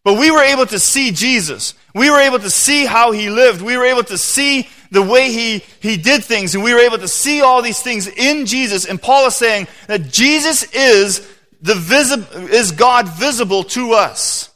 but 0.03 0.17
we 0.17 0.31
were 0.31 0.43
able 0.43 0.65
to 0.67 0.79
see 0.79 1.11
Jesus. 1.11 1.73
We 1.93 2.09
were 2.09 2.19
able 2.19 2.39
to 2.39 2.49
see 2.49 2.85
how 2.85 3.11
he 3.11 3.29
lived. 3.29 3.61
We 3.61 3.77
were 3.77 3.85
able 3.85 4.03
to 4.05 4.17
see 4.17 4.69
the 4.91 5.01
way 5.01 5.31
he, 5.31 5.63
he 5.79 5.98
did 5.98 6.24
things, 6.24 6.55
and 6.55 6.63
we 6.63 6.74
were 6.74 6.79
able 6.79 6.98
to 6.98 7.08
see 7.08 7.41
all 7.41 7.62
these 7.62 7.81
things 7.81 8.08
in 8.08 8.46
Jesus. 8.46 8.86
And 8.86 9.01
Paul 9.01 9.27
is 9.27 9.36
saying 9.36 9.67
that 9.88 10.10
Jesus 10.12 10.63
is 10.74 11.27
the 11.62 11.75
visi- 11.75 12.25
is 12.53 12.72
God 12.72 13.08
visible 13.08 13.63
to 13.65 13.93
us. 13.93 14.50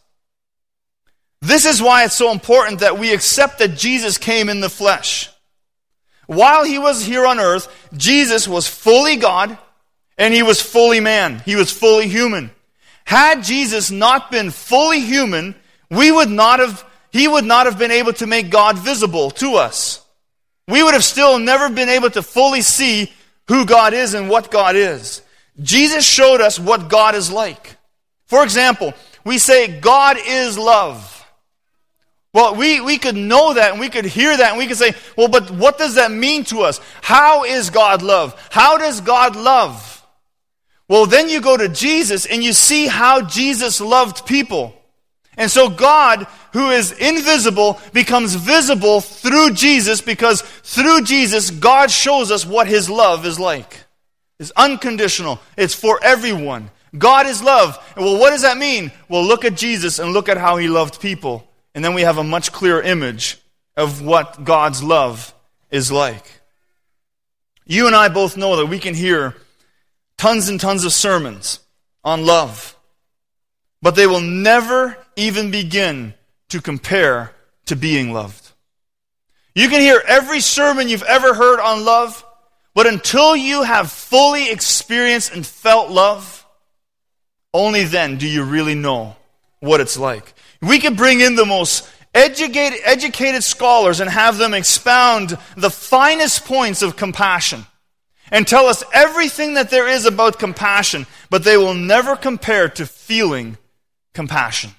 This 1.42 1.66
is 1.66 1.82
why 1.82 2.06
it's 2.06 2.16
so 2.16 2.32
important 2.32 2.80
that 2.80 2.98
we 2.98 3.14
accept 3.14 3.60
that 3.60 3.76
Jesus 3.76 4.18
came 4.18 4.48
in 4.48 4.62
the 4.62 4.70
flesh. 4.70 5.30
While 6.26 6.64
he 6.64 6.80
was 6.80 7.06
here 7.06 7.26
on 7.26 7.40
earth, 7.40 7.68
Jesus 7.96 8.48
was 8.48 8.68
fully 8.68 9.18
God 9.18 9.58
and 10.18 10.34
he 10.34 10.42
was 10.42 10.62
fully 10.62 11.02
man. 11.02 11.42
He 11.46 11.58
was 11.58 11.70
fully 11.70 12.08
human. 12.08 12.52
Had 13.04 13.44
Jesus 13.44 13.92
not 13.92 14.32
been 14.32 14.52
fully 14.52 15.02
human, 15.02 15.56
we 15.92 16.14
would 16.14 16.30
not 16.30 16.62
have, 16.62 16.86
he 17.12 17.28
would 17.28 17.44
not 17.44 17.66
have 17.66 17.78
been 17.78 17.92
able 17.92 18.14
to 18.14 18.26
make 18.26 18.50
God 18.50 18.78
visible 18.80 19.30
to 19.32 19.56
us 19.56 20.03
we 20.68 20.84
would 20.84 20.94
have 20.94 21.04
still 21.04 21.40
never 21.40 21.70
been 21.70 21.90
able 21.90 22.10
to 22.12 22.22
fully 22.22 22.62
see 22.62 23.12
who 23.48 23.66
God 23.66 23.94
is 23.94 24.14
and 24.14 24.30
what 24.30 24.52
God 24.52 24.76
is. 24.76 25.22
Jesus 25.62 26.06
showed 26.06 26.42
us 26.42 26.60
what 26.60 26.90
God 26.90 27.16
is 27.16 27.32
like. 27.32 27.76
For 28.26 28.44
example, 28.44 28.94
we 29.24 29.38
say 29.38 29.80
God 29.80 30.18
is 30.26 30.58
love. 30.58 31.10
Well, 32.34 32.56
we, 32.56 32.82
we 32.82 32.98
could 32.98 33.16
know 33.16 33.54
that 33.54 33.72
and 33.72 33.80
we 33.80 33.90
could 33.90 34.06
hear 34.06 34.36
that 34.36 34.50
and 34.50 34.58
we 34.58 34.66
could 34.66 34.78
say, 34.78 34.94
well, 35.16 35.28
but 35.28 35.52
what 35.52 35.78
does 35.78 35.96
that 35.96 36.12
mean 36.12 36.44
to 36.46 36.62
us? 36.62 36.80
How 37.02 37.44
is 37.44 37.70
God 37.70 38.02
love? 38.02 38.36
How 38.50 38.78
does 38.78 39.02
God 39.02 39.36
love? 39.36 40.04
Well, 40.88 41.06
then 41.06 41.30
you 41.30 41.42
go 41.42 41.56
to 41.56 41.70
Jesus 41.70 42.26
and 42.26 42.44
you 42.44 42.54
see 42.54 42.88
how 42.88 43.22
Jesus 43.22 43.80
loved 43.80 44.26
people. 44.26 44.76
And 45.38 45.50
so 45.50 45.70
God, 45.70 46.28
who 46.54 46.70
is 46.70 46.92
invisible, 46.94 47.80
becomes 47.92 48.36
visible 48.36 49.02
through 49.02 49.52
Jesus 49.52 50.02
because 50.02 50.42
through 50.42 51.04
Jesus, 51.04 51.50
God 51.50 51.92
shows 51.92 52.32
us 52.32 52.46
what 52.46 52.68
his 52.68 52.90
love 52.90 53.26
is 53.26 53.40
like. 53.40 53.84
It's 54.40 54.52
unconditional. 54.56 55.40
It's 55.58 55.74
for 55.74 56.00
everyone. 56.04 56.70
God 56.98 57.26
is 57.26 57.42
love. 57.42 57.78
Well, 57.98 58.20
what 58.20 58.30
does 58.30 58.44
that 58.44 58.58
mean? 58.58 58.92
Well, 59.10 59.24
look 59.24 59.46
at 59.46 59.56
Jesus 59.56 59.98
and 60.00 60.14
look 60.14 60.30
at 60.30 60.38
how 60.38 60.58
he 60.58 60.68
loved 60.68 61.02
people. 61.02 61.48
And 61.74 61.84
then 61.84 61.96
we 61.96 62.02
have 62.02 62.20
a 62.20 62.24
much 62.24 62.52
clearer 62.52 62.82
image 62.82 63.40
of 63.76 64.04
what 64.04 64.44
God's 64.44 64.84
love 64.84 65.34
is 65.72 65.92
like. 65.92 66.26
You 67.66 67.88
and 67.88 67.96
I 67.96 68.10
both 68.10 68.38
know 68.38 68.58
that 68.58 68.68
we 68.68 68.78
can 68.78 68.94
hear 68.94 69.36
tons 70.18 70.50
and 70.50 70.60
tons 70.60 70.84
of 70.84 70.94
sermons 70.94 71.60
on 72.04 72.26
love, 72.26 72.78
but 73.82 73.96
they 73.96 74.06
will 74.06 74.22
never 74.22 74.98
even 75.16 75.50
begin 75.50 76.14
to 76.54 76.62
compare 76.62 77.32
to 77.66 77.76
being 77.76 78.14
loved. 78.14 78.52
You 79.56 79.70
can 79.70 79.82
hear 79.82 80.04
every 80.08 80.40
sermon 80.40 80.88
you've 80.88 81.02
ever 81.02 81.34
heard 81.34 81.60
on 81.60 81.84
love, 81.84 82.24
but 82.76 82.86
until 82.86 83.36
you 83.36 83.64
have 83.64 83.92
fully 83.92 84.52
experienced 84.52 85.34
and 85.34 85.44
felt 85.44 85.90
love, 85.90 86.46
only 87.56 87.86
then 87.86 88.18
do 88.18 88.28
you 88.28 88.44
really 88.44 88.76
know 88.76 89.16
what 89.62 89.82
it's 89.82 89.98
like. 89.98 90.36
We 90.62 90.78
could 90.78 90.96
bring 90.96 91.22
in 91.22 91.34
the 91.34 91.46
most 91.46 91.90
educated, 92.14 92.82
educated 92.84 93.44
scholars 93.44 94.00
and 94.00 94.08
have 94.08 94.38
them 94.38 94.54
expound 94.54 95.36
the 95.58 95.72
finest 95.72 96.46
points 96.46 96.84
of 96.84 96.96
compassion 96.96 97.66
and 98.30 98.48
tell 98.48 98.68
us 98.68 98.84
everything 98.94 99.56
that 99.56 99.72
there 99.72 99.88
is 99.88 100.06
about 100.06 100.38
compassion, 100.38 101.08
but 101.32 101.44
they 101.44 101.58
will 101.58 101.74
never 101.74 102.16
compare 102.16 102.70
to 102.70 102.86
feeling 102.86 103.58
compassion 104.14 104.70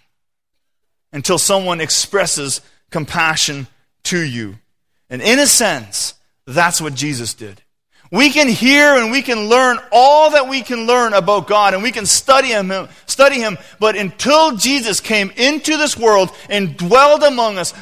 until 1.14 1.38
someone 1.38 1.80
expresses 1.80 2.61
compassion 2.90 3.68
to 4.02 4.18
you. 4.21 4.56
And 5.09 5.23
in 5.23 5.38
a 5.38 5.47
sense, 5.47 6.14
that's 6.44 6.80
what 6.80 6.94
Jesus 6.94 7.33
did. 7.33 7.62
We 8.11 8.30
can 8.30 8.49
hear 8.49 8.97
and 8.97 9.11
we 9.12 9.23
can 9.23 9.49
learn 9.49 9.78
all 9.92 10.30
that 10.30 10.49
we 10.49 10.62
can 10.62 10.87
learn 10.87 11.14
about 11.14 11.47
God 11.47 11.73
and 11.73 11.83
we 11.83 11.92
can 11.92 12.04
study 12.04 12.49
him, 12.49 12.88
study 13.06 13.37
him, 13.37 13.59
but 13.78 13.97
until 13.97 14.56
Jesus 14.56 15.00
came 15.00 15.30
into 15.37 15.76
this 15.76 15.97
world 15.97 16.30
and 16.50 16.76
dwelled 16.76 17.23
among 17.23 17.59
us, 17.59 17.73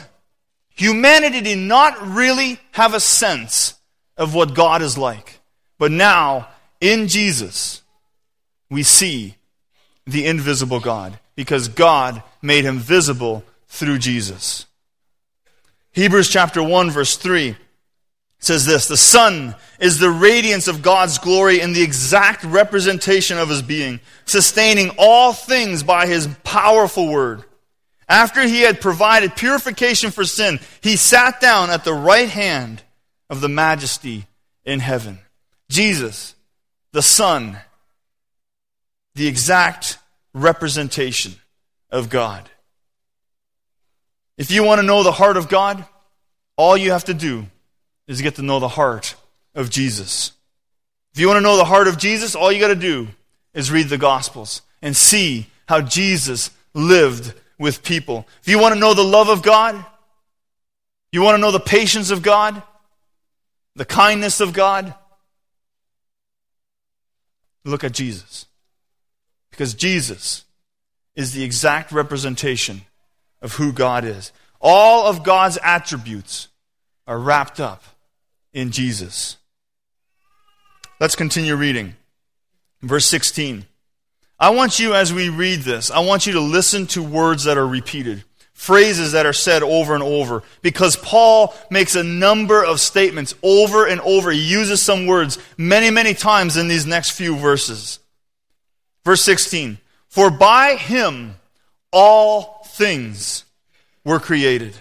humanity 0.69 1.41
did 1.41 1.59
not 1.59 2.07
really 2.07 2.61
have 2.73 2.95
a 2.95 3.01
sense 3.01 3.75
of 4.17 4.35
what 4.35 4.55
God 4.55 4.83
is 4.83 4.97
like. 4.97 5.41
But 5.79 5.91
now, 5.91 6.49
in 6.81 7.09
Jesus, 7.09 7.83
we 8.71 8.83
see 8.83 9.37
the 10.07 10.27
invisible 10.27 10.81
God 10.81 11.19
because 11.35 11.69
God 11.69 12.23
made 12.41 12.65
him 12.65 12.79
visible 12.79 13.45
through 13.69 13.99
Jesus. 13.99 14.67
Hebrews 15.93 16.29
chapter 16.29 16.63
1 16.63 16.91
verse 16.91 17.17
3 17.17 17.57
says 18.39 18.67
this, 18.67 18.89
the 18.89 18.97
Son 18.97 19.55
is 19.79 19.99
the 19.99 20.11
radiance 20.11 20.67
of 20.67 20.83
God's 20.83 21.19
glory 21.19 21.61
and 21.61 21.75
the 21.75 21.83
exact 21.83 22.43
representation 22.45 23.39
of 23.39 23.49
his 23.49 23.63
being, 23.63 24.01
sustaining 24.25 24.91
all 24.99 25.33
things 25.33 25.83
by 25.83 26.07
his 26.07 26.29
powerful 26.43 27.09
word. 27.09 27.45
After 28.09 28.43
he 28.43 28.63
had 28.63 28.81
provided 28.81 29.37
purification 29.37 30.11
for 30.11 30.25
sin, 30.25 30.59
he 30.81 30.97
sat 30.97 31.41
down 31.41 31.71
at 31.71 31.85
the 31.85 31.95
right 31.95 32.29
hand 32.29 32.83
of 33.31 33.41
the 33.41 33.49
majesty 33.49 34.27
in 34.65 34.81
heaven. 34.81 35.19
Jesus, 35.69 36.35
the 36.91 37.01
Son, 37.01 37.57
the 39.15 39.29
exact 39.29 39.99
representation 40.35 41.35
of 41.91 42.09
God. 42.09 42.49
If 44.39 44.51
you 44.51 44.65
want 44.65 44.81
to 44.81 44.87
know 44.87 45.03
the 45.03 45.13
heart 45.13 45.37
of 45.37 45.49
God, 45.49 45.85
all 46.57 46.77
you 46.77 46.93
have 46.93 47.05
to 47.05 47.15
do 47.15 47.47
is 48.07 48.23
get 48.23 48.37
to 48.37 48.43
know 48.43 48.61
the 48.61 48.69
heart 48.69 49.15
of 49.55 49.71
Jesus. 49.71 50.33
If 51.15 51.21
you 51.21 51.29
want 51.29 51.37
to 51.39 51.43
know 51.43 51.57
the 51.57 51.65
heart 51.65 51.89
of 51.89 51.99
Jesus, 51.99 52.35
all 52.35 52.51
you 52.51 52.61
got 52.61 52.69
to 52.69 52.75
do 52.75 53.09
is 53.55 53.71
read 53.71 53.89
the 53.89 53.99
Gospels 53.99 54.63
and 54.81 54.97
see 54.97 55.47
how 55.69 55.81
Jesus 55.81 56.51
lived 56.75 57.35
with 57.59 57.83
people. 57.83 58.27
If 58.41 58.49
you 58.49 58.59
want 58.59 58.75
to 58.75 58.81
know 58.81 58.95
the 58.95 59.05
love 59.05 59.29
of 59.29 59.43
God, 59.43 59.85
you 61.13 61.23
want 61.23 61.37
to 61.37 61.41
know 61.41 61.51
the 61.51 61.61
patience 61.61 62.11
of 62.11 62.23
God, 62.23 62.63
the 63.77 63.85
kindness 63.85 64.41
of 64.41 64.53
God, 64.53 64.95
look 67.65 67.85
at 67.85 67.93
Jesus. 67.93 68.47
Because 69.53 69.75
Jesus 69.75 70.45
is 71.15 71.33
the 71.33 71.45
exact 71.45 71.93
representation 71.93 72.83
of 73.41 73.55
who 73.55 73.73
God 73.73 74.05
is. 74.05 74.33
All 74.61 75.07
of 75.07 75.23
God's 75.23 75.59
attributes 75.63 76.49
are 77.07 77.19
wrapped 77.19 77.61
up 77.61 77.85
in 78.53 78.71
Jesus. 78.71 79.37
Let's 81.01 81.15
continue 81.17 81.55
reading. 81.55 81.95
Verse 82.81 83.07
16. 83.07 83.67
I 84.39 84.51
want 84.51 84.79
you, 84.79 84.95
as 84.95 85.13
we 85.13 85.29
read 85.29 85.61
this, 85.61 85.91
I 85.91 86.01
want 86.01 86.27
you 86.27 86.33
to 86.33 86.41
listen 86.41 86.87
to 86.89 87.03
words 87.03 87.45
that 87.45 87.59
are 87.59 87.67
repeated, 87.67 88.25
phrases 88.53 89.13
that 89.13 89.27
are 89.27 89.33
said 89.33 89.63
over 89.63 89.95
and 89.95 90.03
over, 90.03 90.43
because 90.63 90.97
Paul 90.97 91.55
makes 91.71 91.95
a 91.95 92.03
number 92.03 92.65
of 92.65 92.81
statements 92.81 93.35
over 93.43 93.87
and 93.87 94.01
over. 94.01 94.31
He 94.31 94.41
uses 94.41 94.83
some 94.83 95.07
words 95.07 95.39
many, 95.57 95.91
many 95.91 96.15
times 96.15 96.57
in 96.57 96.69
these 96.69 96.87
next 96.87 97.11
few 97.11 97.37
verses. 97.37 98.01
Verse 99.05 99.23
16. 99.23 99.79
For 100.09 100.31
by 100.31 100.75
him 100.75 101.37
all 101.91 102.65
things 102.67 103.45
were 104.05 104.21
created 104.21 104.75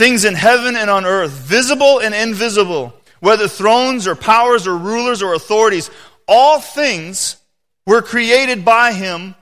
things 0.00 0.24
in 0.24 0.34
heaven 0.34 0.76
and 0.76 0.88
on 0.88 1.04
earth, 1.04 1.30
visible 1.30 2.00
and 2.00 2.14
invisible, 2.14 2.94
whether 3.20 3.46
thrones 3.46 4.06
or 4.06 4.14
powers 4.14 4.66
or 4.66 4.74
rulers 4.74 5.22
or 5.22 5.34
authorities, 5.34 5.90
all 6.26 6.58
things 6.58 7.36
were 7.84 8.00
created 8.00 8.64
by 8.64 8.94
him 8.94 9.34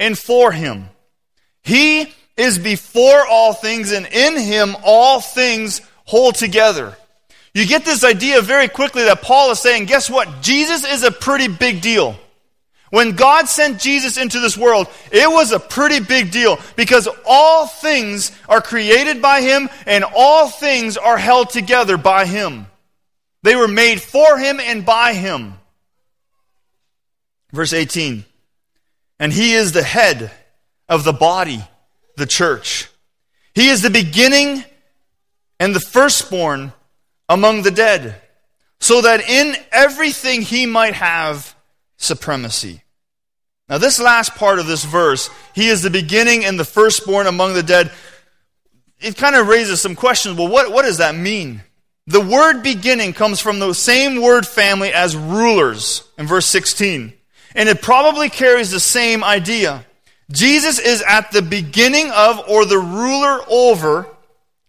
and 0.00 0.18
for 0.18 0.50
him. 0.50 0.88
He 1.62 2.12
is 2.36 2.58
before 2.58 3.24
all 3.24 3.52
things, 3.52 3.92
and 3.92 4.04
in 4.06 4.36
him 4.36 4.74
all 4.82 5.20
things 5.20 5.80
hold 6.04 6.34
together. 6.34 6.96
You 7.54 7.64
get 7.64 7.84
this 7.84 8.02
idea 8.02 8.40
very 8.40 8.66
quickly 8.66 9.04
that 9.04 9.22
Paul 9.22 9.52
is 9.52 9.60
saying, 9.60 9.84
guess 9.84 10.10
what? 10.10 10.42
Jesus 10.42 10.84
is 10.84 11.04
a 11.04 11.12
pretty 11.12 11.46
big 11.46 11.80
deal. 11.80 12.16
When 12.92 13.12
God 13.12 13.48
sent 13.48 13.80
Jesus 13.80 14.18
into 14.18 14.38
this 14.38 14.54
world, 14.54 14.86
it 15.10 15.26
was 15.26 15.50
a 15.50 15.58
pretty 15.58 15.98
big 15.98 16.30
deal 16.30 16.58
because 16.76 17.08
all 17.24 17.66
things 17.66 18.30
are 18.50 18.60
created 18.60 19.22
by 19.22 19.40
Him 19.40 19.70
and 19.86 20.04
all 20.14 20.50
things 20.50 20.98
are 20.98 21.16
held 21.16 21.48
together 21.48 21.96
by 21.96 22.26
Him. 22.26 22.66
They 23.44 23.56
were 23.56 23.66
made 23.66 24.02
for 24.02 24.36
Him 24.36 24.60
and 24.60 24.84
by 24.84 25.14
Him. 25.14 25.54
Verse 27.50 27.72
18. 27.72 28.26
And 29.18 29.32
He 29.32 29.54
is 29.54 29.72
the 29.72 29.82
head 29.82 30.30
of 30.86 31.04
the 31.04 31.14
body, 31.14 31.64
the 32.18 32.26
church. 32.26 32.90
He 33.54 33.68
is 33.68 33.80
the 33.80 33.88
beginning 33.88 34.64
and 35.58 35.74
the 35.74 35.80
firstborn 35.80 36.74
among 37.26 37.62
the 37.62 37.70
dead, 37.70 38.20
so 38.80 39.00
that 39.00 39.26
in 39.26 39.56
everything 39.72 40.42
He 40.42 40.66
might 40.66 40.92
have 40.92 41.51
supremacy. 42.02 42.82
Now, 43.68 43.78
this 43.78 44.00
last 44.00 44.34
part 44.34 44.58
of 44.58 44.66
this 44.66 44.84
verse, 44.84 45.30
he 45.54 45.68
is 45.68 45.82
the 45.82 45.90
beginning 45.90 46.44
and 46.44 46.58
the 46.58 46.64
firstborn 46.64 47.26
among 47.26 47.54
the 47.54 47.62
dead. 47.62 47.90
It 49.00 49.16
kind 49.16 49.34
of 49.34 49.48
raises 49.48 49.80
some 49.80 49.94
questions. 49.94 50.36
Well, 50.36 50.48
what, 50.48 50.72
what 50.72 50.82
does 50.82 50.98
that 50.98 51.14
mean? 51.14 51.62
The 52.06 52.20
word 52.20 52.62
beginning 52.62 53.12
comes 53.12 53.40
from 53.40 53.60
the 53.60 53.72
same 53.72 54.20
word 54.20 54.46
family 54.46 54.92
as 54.92 55.16
rulers 55.16 56.04
in 56.18 56.26
verse 56.26 56.46
16. 56.46 57.12
And 57.54 57.68
it 57.68 57.80
probably 57.80 58.28
carries 58.28 58.70
the 58.70 58.80
same 58.80 59.22
idea. 59.22 59.86
Jesus 60.30 60.78
is 60.78 61.02
at 61.06 61.30
the 61.30 61.42
beginning 61.42 62.10
of 62.10 62.48
or 62.48 62.64
the 62.64 62.78
ruler 62.78 63.40
over 63.48 64.08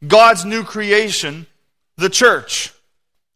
God's 0.05 0.45
new 0.45 0.63
creation, 0.63 1.47
the 1.97 2.09
church. 2.09 2.73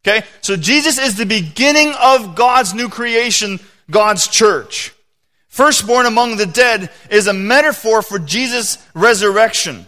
Okay? 0.06 0.26
So 0.42 0.56
Jesus 0.56 0.98
is 0.98 1.16
the 1.16 1.26
beginning 1.26 1.94
of 2.00 2.36
God's 2.36 2.74
new 2.74 2.90
creation, 2.90 3.60
God's 3.90 4.28
church. 4.28 4.94
Firstborn 5.48 6.06
among 6.06 6.38
the 6.38 6.46
dead 6.46 6.92
is 7.10 7.28
a 7.28 7.34
metaphor 7.34 8.02
for 8.02 8.20
Jesus' 8.20 8.78
resurrection. 8.94 9.86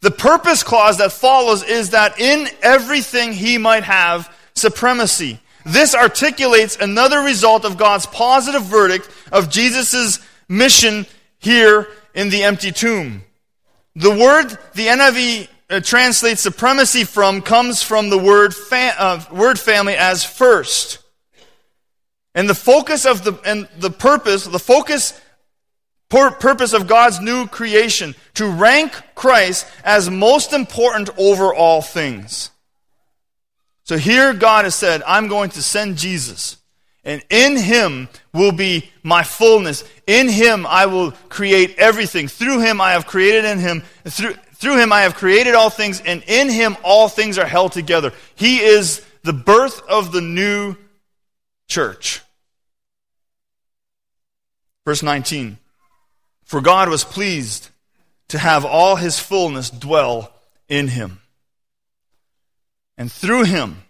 The 0.00 0.10
purpose 0.10 0.62
clause 0.64 0.98
that 0.98 1.12
follows 1.12 1.62
is 1.62 1.90
that 1.90 2.18
in 2.18 2.48
everything 2.62 3.32
he 3.32 3.58
might 3.58 3.84
have 3.84 4.34
supremacy. 4.54 5.38
This 5.64 5.94
articulates 5.94 6.76
another 6.76 7.20
result 7.20 7.64
of 7.64 7.76
God's 7.78 8.06
positive 8.06 8.64
verdict 8.64 9.08
of 9.30 9.48
Jesus' 9.48 10.18
mission 10.48 11.06
here 11.38 11.88
in 12.14 12.30
the 12.30 12.42
empty 12.42 12.72
tomb. 12.72 13.22
The 13.94 14.10
word 14.10 14.50
the 14.74 14.86
NIV 14.86 15.48
uh, 15.70 15.80
translates 15.80 16.40
supremacy 16.40 17.04
from 17.04 17.40
comes 17.40 17.82
from 17.82 18.10
the 18.10 18.18
word, 18.18 18.54
fa- 18.54 18.94
uh, 18.98 19.24
word 19.30 19.58
family 19.58 19.94
as 19.94 20.24
first. 20.24 21.01
And 22.34 22.48
the 22.48 22.54
focus 22.54 23.04
of 23.04 23.24
the, 23.24 23.38
and 23.44 23.68
the 23.78 23.90
purpose, 23.90 24.44
the 24.44 24.58
focus, 24.58 25.20
purpose 26.08 26.72
of 26.72 26.86
God's 26.86 27.20
new 27.20 27.46
creation, 27.46 28.14
to 28.34 28.46
rank 28.46 28.92
Christ 29.14 29.66
as 29.84 30.08
most 30.08 30.52
important 30.52 31.10
over 31.18 31.54
all 31.54 31.82
things. 31.82 32.50
So 33.84 33.98
here 33.98 34.32
God 34.32 34.64
has 34.64 34.74
said, 34.74 35.02
I'm 35.06 35.28
going 35.28 35.50
to 35.50 35.62
send 35.62 35.98
Jesus 35.98 36.56
And 37.04 37.22
in 37.30 37.56
him 37.56 38.08
will 38.32 38.52
be 38.52 38.90
my 39.02 39.24
fullness. 39.24 39.84
In 40.06 40.28
him 40.28 40.66
I 40.66 40.86
will 40.86 41.12
create 41.28 41.76
everything. 41.78 42.28
Through 42.28 42.60
him 42.60 42.80
I 42.80 42.92
have 42.92 43.06
created 43.06 43.44
in 43.44 43.58
him. 43.58 43.82
Through, 44.04 44.34
through 44.54 44.78
him 44.78 44.92
I 44.92 45.02
have 45.02 45.16
created 45.16 45.54
all 45.54 45.70
things, 45.70 46.00
and 46.00 46.22
in 46.28 46.48
him 46.48 46.76
all 46.84 47.08
things 47.08 47.38
are 47.38 47.46
held 47.46 47.72
together. 47.72 48.12
He 48.36 48.60
is 48.60 49.04
the 49.24 49.32
birth 49.32 49.82
of 49.88 50.12
the 50.12 50.20
new 50.20 50.76
church. 51.72 52.20
Verse 54.84 55.02
19 55.02 55.56
For 56.44 56.60
God 56.60 56.88
was 56.88 57.02
pleased 57.02 57.70
to 58.28 58.38
have 58.38 58.64
all 58.64 58.96
his 58.96 59.18
fullness 59.18 59.70
dwell 59.70 60.32
in 60.68 60.88
him, 60.88 61.20
and 62.98 63.10
through 63.10 63.44
him 63.44 63.82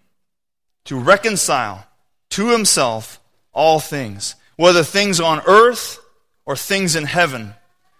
to 0.84 0.98
reconcile 0.98 1.86
to 2.30 2.50
himself 2.50 3.20
all 3.52 3.80
things, 3.80 4.36
whether 4.56 4.84
things 4.84 5.20
on 5.20 5.42
earth 5.46 5.98
or 6.46 6.56
things 6.56 6.94
in 6.94 7.04
heaven, 7.04 7.54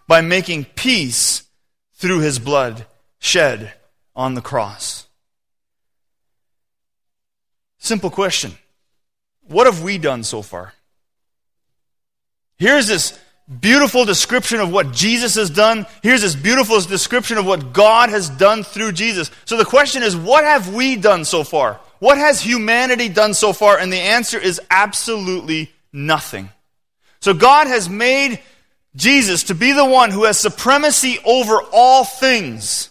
by 0.07 0.21
making 0.21 0.64
peace 0.64 1.42
through 1.95 2.21
his 2.21 2.38
blood 2.38 2.87
shed 3.18 3.73
on 4.14 4.35
the 4.35 4.40
cross. 4.40 5.07
Simple 7.79 8.11
question. 8.11 8.53
What 9.48 9.66
have 9.66 9.83
we 9.83 9.98
done 9.98 10.24
so 10.24 10.42
far? 10.42 10.72
Here's 12.59 12.87
this 12.87 13.18
beautiful 13.61 14.05
description 14.05 14.61
of 14.61 14.72
what 14.72 14.92
Jesus 14.92 15.35
has 15.35 15.50
done. 15.50 15.87
Here's 16.02 16.22
this 16.22 16.35
beautiful 16.35 16.81
description 16.81 17.38
of 17.38 17.46
what 17.46 17.72
God 17.72 18.11
has 18.11 18.31
done 18.31 18.62
through 18.62 18.92
Jesus. 18.92 19.31
So 19.44 19.57
the 19.57 19.64
question 19.64 20.02
is, 20.02 20.16
what 20.16 20.44
have 20.44 20.72
we 20.72 20.96
done 20.96 21.24
so 21.24 21.44
far? 21.44 21.81
What 21.98 22.18
has 22.18 22.40
humanity 22.40 23.09
done 23.09 23.35
so 23.35 23.52
far? 23.52 23.78
And 23.78 23.92
the 23.92 23.98
answer 23.98 24.38
is 24.38 24.61
absolutely 24.70 25.72
nothing. 25.92 26.50
So 27.20 27.35
God 27.35 27.66
has 27.66 27.88
made 27.88 28.40
Jesus 28.96 29.44
to 29.44 29.55
be 29.55 29.72
the 29.72 29.85
one 29.85 30.11
who 30.11 30.24
has 30.24 30.38
supremacy 30.38 31.18
over 31.24 31.61
all 31.72 32.05
things. 32.05 32.90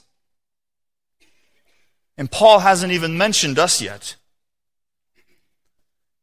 And 2.18 2.30
Paul 2.30 2.60
hasn't 2.60 2.92
even 2.92 3.18
mentioned 3.18 3.60
us 3.60 3.82
yet. 3.82 4.16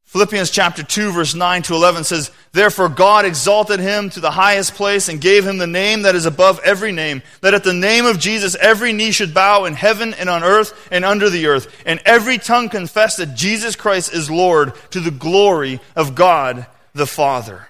Philippians 0.08 0.50
chapter 0.50 0.82
2 0.82 1.12
verse 1.12 1.34
9 1.34 1.60
to 1.64 1.74
11 1.74 2.04
says, 2.04 2.30
Therefore 2.52 2.88
God 2.88 3.26
exalted 3.26 3.78
him 3.78 4.08
to 4.08 4.20
the 4.20 4.30
highest 4.30 4.72
place 4.74 5.10
and 5.10 5.20
gave 5.20 5.46
him 5.46 5.58
the 5.58 5.66
name 5.66 6.02
that 6.02 6.14
is 6.14 6.24
above 6.24 6.60
every 6.64 6.92
name, 6.92 7.20
that 7.42 7.52
at 7.52 7.62
the 7.62 7.74
name 7.74 8.06
of 8.06 8.18
Jesus 8.18 8.56
every 8.58 8.94
knee 8.94 9.10
should 9.10 9.34
bow 9.34 9.66
in 9.66 9.74
heaven 9.74 10.14
and 10.14 10.30
on 10.30 10.42
earth 10.42 10.88
and 10.90 11.04
under 11.04 11.28
the 11.28 11.46
earth, 11.46 11.82
and 11.84 12.00
every 12.06 12.38
tongue 12.38 12.70
confess 12.70 13.16
that 13.16 13.34
Jesus 13.34 13.76
Christ 13.76 14.14
is 14.14 14.30
Lord 14.30 14.72
to 14.92 15.00
the 15.00 15.10
glory 15.10 15.78
of 15.94 16.14
God 16.14 16.66
the 16.94 17.06
Father. 17.06 17.68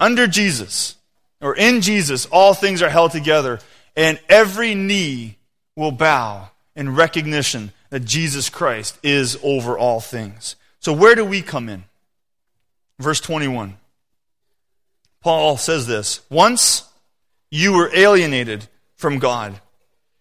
Under 0.00 0.26
Jesus, 0.26 0.96
or 1.40 1.54
in 1.54 1.80
Jesus, 1.80 2.26
all 2.26 2.54
things 2.54 2.82
are 2.82 2.88
held 2.88 3.12
together, 3.12 3.60
and 3.94 4.18
every 4.28 4.74
knee 4.74 5.38
will 5.76 5.92
bow 5.92 6.50
in 6.74 6.96
recognition 6.96 7.70
that 7.90 8.04
Jesus 8.04 8.50
Christ 8.50 8.98
is 9.02 9.38
over 9.42 9.78
all 9.78 10.00
things. 10.00 10.56
So, 10.80 10.92
where 10.92 11.14
do 11.14 11.24
we 11.24 11.42
come 11.42 11.68
in? 11.68 11.84
Verse 12.98 13.20
21. 13.20 13.76
Paul 15.20 15.56
says 15.56 15.86
this 15.86 16.20
Once 16.30 16.84
you 17.50 17.72
were 17.72 17.90
alienated 17.94 18.66
from 18.96 19.18
God 19.18 19.60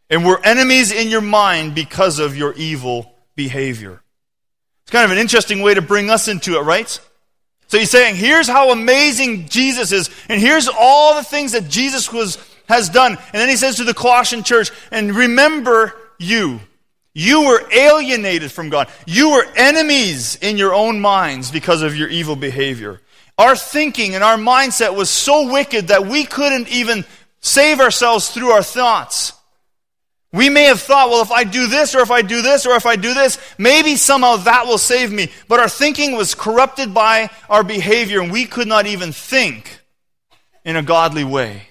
and 0.10 0.26
were 0.26 0.40
enemies 0.44 0.92
in 0.92 1.10
your 1.10 1.22
mind 1.22 1.76
because 1.76 2.20
of 2.20 2.38
your 2.38 2.54
evil 2.54 3.14
behavior. 3.36 4.02
It's 4.84 4.92
kind 4.92 5.06
of 5.06 5.12
an 5.12 5.18
interesting 5.18 5.62
way 5.62 5.74
to 5.74 5.82
bring 5.82 6.10
us 6.10 6.28
into 6.28 6.58
it, 6.58 6.62
right? 6.62 7.00
So 7.68 7.78
he's 7.78 7.92
saying, 7.92 8.16
here's 8.16 8.48
how 8.48 8.72
amazing 8.72 9.50
Jesus 9.50 9.92
is, 9.92 10.10
and 10.30 10.40
here's 10.40 10.70
all 10.70 11.16
the 11.16 11.24
things 11.24 11.52
that 11.52 11.68
Jesus 11.68 12.12
was, 12.14 12.38
has 12.70 12.88
done. 12.88 13.12
And 13.12 13.34
then 13.34 13.50
he 13.50 13.58
says 13.58 13.76
to 13.78 13.84
the 13.84 13.94
Colossian 13.94 14.44
church, 14.44 14.72
and 14.90 15.14
remember 15.14 15.94
you. 16.18 16.62
You 17.20 17.48
were 17.48 17.68
alienated 17.72 18.52
from 18.52 18.70
God. 18.70 18.90
You 19.08 19.32
were 19.32 19.48
enemies 19.56 20.36
in 20.36 20.56
your 20.56 20.76
own 20.76 21.00
minds 21.00 21.50
because 21.50 21.82
of 21.82 21.96
your 21.96 22.10
evil 22.10 22.36
behavior. 22.36 23.02
Our 23.40 23.56
thinking 23.56 24.14
and 24.14 24.24
our 24.24 24.38
mindset 24.38 24.96
was 24.96 25.10
so 25.10 25.52
wicked 25.52 25.88
that 25.88 26.06
we 26.06 26.26
couldn't 26.26 26.70
even 26.70 27.06
save 27.40 27.80
ourselves 27.80 28.30
through 28.30 28.50
our 28.50 28.62
thoughts. 28.62 29.34
We 30.32 30.50
may 30.50 30.66
have 30.66 30.80
thought, 30.80 31.10
well, 31.10 31.24
if 31.24 31.32
I 31.32 31.44
do 31.44 31.66
this, 31.66 31.96
or 31.96 32.02
if 32.02 32.12
I 32.12 32.22
do 32.22 32.44
this, 32.44 32.68
or 32.68 32.76
if 32.76 32.86
I 32.86 32.96
do 32.96 33.16
this, 33.16 33.40
maybe 33.58 33.96
somehow 33.96 34.36
that 34.36 34.68
will 34.68 34.78
save 34.78 35.12
me. 35.12 35.32
But 35.48 35.60
our 35.60 35.70
thinking 35.70 36.16
was 36.16 36.36
corrupted 36.36 36.94
by 36.94 37.32
our 37.50 37.64
behavior, 37.64 38.22
and 38.22 38.32
we 38.32 38.46
could 38.46 38.68
not 38.68 38.86
even 38.86 39.12
think 39.12 39.80
in 40.64 40.76
a 40.76 40.84
godly 40.84 41.24
way. 41.24 41.70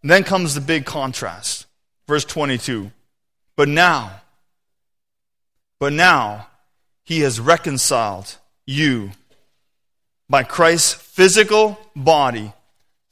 And 0.00 0.10
then 0.10 0.24
comes 0.24 0.54
the 0.54 0.62
big 0.62 0.86
contrast. 0.86 1.66
Verse 2.06 2.24
22. 2.24 2.90
But 3.58 3.68
now, 3.68 4.12
but 5.80 5.92
now, 5.92 6.46
he 7.02 7.22
has 7.22 7.40
reconciled 7.40 8.36
you 8.66 9.10
by 10.30 10.44
Christ's 10.44 10.94
physical 10.94 11.76
body 11.96 12.52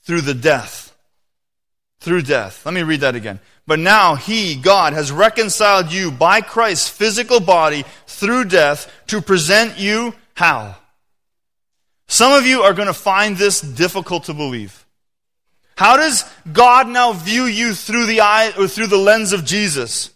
through 0.04 0.20
the 0.20 0.34
death. 0.34 0.96
Through 1.98 2.22
death. 2.22 2.64
Let 2.64 2.74
me 2.76 2.84
read 2.84 3.00
that 3.00 3.16
again. 3.16 3.40
But 3.66 3.80
now 3.80 4.14
he, 4.14 4.54
God, 4.54 4.92
has 4.92 5.10
reconciled 5.10 5.90
you 5.90 6.12
by 6.12 6.42
Christ's 6.42 6.90
physical 6.90 7.40
body 7.40 7.84
through 8.06 8.44
death 8.44 8.88
to 9.08 9.20
present 9.20 9.80
you 9.80 10.14
how? 10.34 10.76
Some 12.06 12.32
of 12.32 12.46
you 12.46 12.62
are 12.62 12.72
going 12.72 12.86
to 12.86 12.94
find 12.94 13.36
this 13.36 13.60
difficult 13.60 14.26
to 14.26 14.32
believe. 14.32 14.86
How 15.76 15.96
does 15.96 16.24
God 16.52 16.86
now 16.86 17.14
view 17.14 17.46
you 17.46 17.74
through 17.74 18.06
the 18.06 18.20
eye 18.20 18.52
or 18.56 18.68
through 18.68 18.86
the 18.86 18.96
lens 18.96 19.32
of 19.32 19.44
Jesus? 19.44 20.12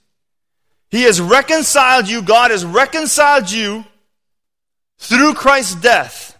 He 0.90 1.02
has 1.02 1.20
reconciled 1.20 2.08
you, 2.08 2.22
God 2.22 2.50
has 2.50 2.64
reconciled 2.64 3.50
you 3.50 3.84
through 4.98 5.34
Christ's 5.34 5.76
death. 5.76 6.38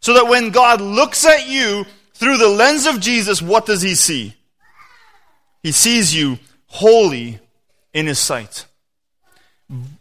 So 0.00 0.14
that 0.14 0.28
when 0.28 0.50
God 0.50 0.80
looks 0.80 1.24
at 1.24 1.48
you 1.48 1.84
through 2.14 2.36
the 2.36 2.48
lens 2.48 2.86
of 2.86 3.00
Jesus, 3.00 3.42
what 3.42 3.66
does 3.66 3.82
he 3.82 3.94
see? 3.94 4.34
He 5.62 5.72
sees 5.72 6.14
you 6.14 6.38
holy 6.66 7.40
in 7.92 8.06
his 8.06 8.18
sight, 8.18 8.66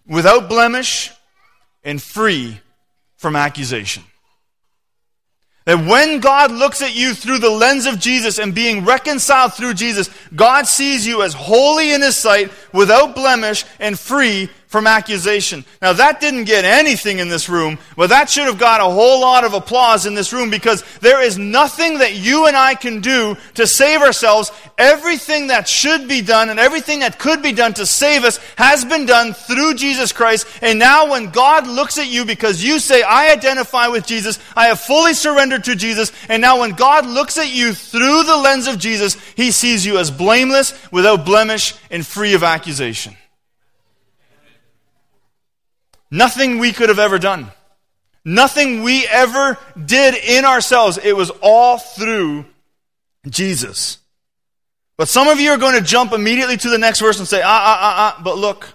without 0.06 0.50
blemish 0.50 1.12
and 1.84 2.02
free 2.02 2.60
from 3.15 3.36
accusation. 3.36 4.04
That 5.67 5.86
when 5.86 6.21
God 6.21 6.53
looks 6.53 6.82
at 6.82 6.95
you 6.95 7.13
through 7.13 7.39
the 7.39 7.49
lens 7.49 7.88
of 7.88 7.99
Jesus 7.99 8.39
and 8.39 8.56
being 8.56 8.86
reconciled 8.86 9.53
through 9.53 9.73
Jesus, 9.73 10.10
God 10.34 10.65
sees 10.65 11.06
you 11.06 11.23
as 11.23 11.34
holy 11.34 11.91
in 11.91 12.01
His 12.01 12.15
sight, 12.15 12.51
without 12.71 13.13
blemish, 13.13 13.65
and 13.77 13.99
free 13.99 14.49
from 14.67 14.86
accusation. 14.86 15.63
Now, 15.82 15.93
that 15.93 16.19
didn't 16.19 16.43
get 16.43 16.65
anything 16.65 17.19
in 17.19 17.30
this 17.30 17.47
room, 17.47 17.80
but 17.95 18.10
that 18.10 18.30
should 18.30 18.47
have 18.47 18.60
got 18.60 18.82
a 18.82 18.84
whole 18.84 19.21
lot 19.21 19.45
of 19.45 19.53
applause 19.53 20.06
in 20.06 20.13
this 20.13 20.34
room 20.34 20.49
because 20.49 20.84
there 20.99 21.23
is 21.23 21.38
nothing 21.38 21.99
that 21.99 22.15
you 22.15 22.47
and 22.47 22.56
I 22.56 22.75
can 22.75 22.99
do 22.99 23.38
to 23.56 23.65
save 23.65 24.01
ourselves. 24.01 24.51
Everything 24.77 25.47
that 25.47 25.69
should 25.69 26.10
be 26.10 26.21
done 26.21 26.49
and 26.49 26.60
everything 26.60 26.99
that 26.99 27.17
could 27.17 27.41
be 27.41 27.53
done 27.53 27.73
to 27.75 27.86
save 27.86 28.25
us 28.25 28.38
has 28.58 28.84
been 28.84 29.06
done 29.06 29.34
through 29.34 29.75
Jesus 29.75 30.12
Christ. 30.12 30.45
And 30.62 30.77
now, 30.80 31.12
when 31.12 31.30
God 31.30 31.65
looks 31.65 31.97
at 31.97 32.08
you 32.08 32.25
because 32.25 32.62
you 32.62 32.80
say, 32.80 33.03
I 33.03 33.32
identify 33.32 33.88
with 33.88 34.06
Jesus, 34.06 34.38
I 34.56 34.67
have 34.67 34.82
fully 34.82 35.13
surrendered 35.13 35.63
to 35.63 35.75
Jesus, 35.75 36.12
and 36.27 36.41
now 36.41 36.60
when 36.60 36.71
God 36.71 37.06
looks 37.06 37.38
at 37.38 37.53
you 37.53 37.73
through 37.73 38.23
the 38.23 38.38
lens 38.38 38.67
of 38.67 38.80
Jesus, 38.80 39.15
He 39.36 39.51
sees 39.51 39.86
you 39.86 39.97
as 39.97 40.12
blameless, 40.12 40.73
without 40.91 41.25
blemish, 41.25 41.73
and 41.89 42.06
free 42.06 42.34
of 42.34 42.43
accusation. 42.43 43.15
Nothing 46.10 46.60
we 46.60 46.72
could 46.72 46.89
have 46.89 47.00
ever 47.00 47.20
done. 47.20 47.52
Nothing 48.24 48.84
we 48.84 49.08
ever 49.08 49.58
did 49.84 50.15
in 50.15 50.46
ourselves. 50.46 50.98
It 51.02 51.15
was 51.15 51.30
all 51.41 51.78
through 51.78 52.46
Jesus. 53.30 54.00
But 54.98 55.08
some 55.08 55.28
of 55.28 55.39
you 55.39 55.52
are 55.52 55.58
going 55.58 55.76
to 55.76 55.82
jump 55.82 56.12
immediately 56.12 56.58
to 56.58 56.70
the 56.70 56.78
next 56.78 57.00
verse 57.00 57.20
and 57.20 57.28
say, 57.28 57.41
ah, 57.41 57.48
ah, 57.48 57.78
ah, 57.80 57.96
ah, 58.17 58.22
but 58.24 58.38
look. 58.38 58.74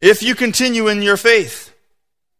If 0.00 0.22
you 0.22 0.34
continue 0.34 0.88
in 0.88 1.02
your 1.02 1.16
faith, 1.16 1.74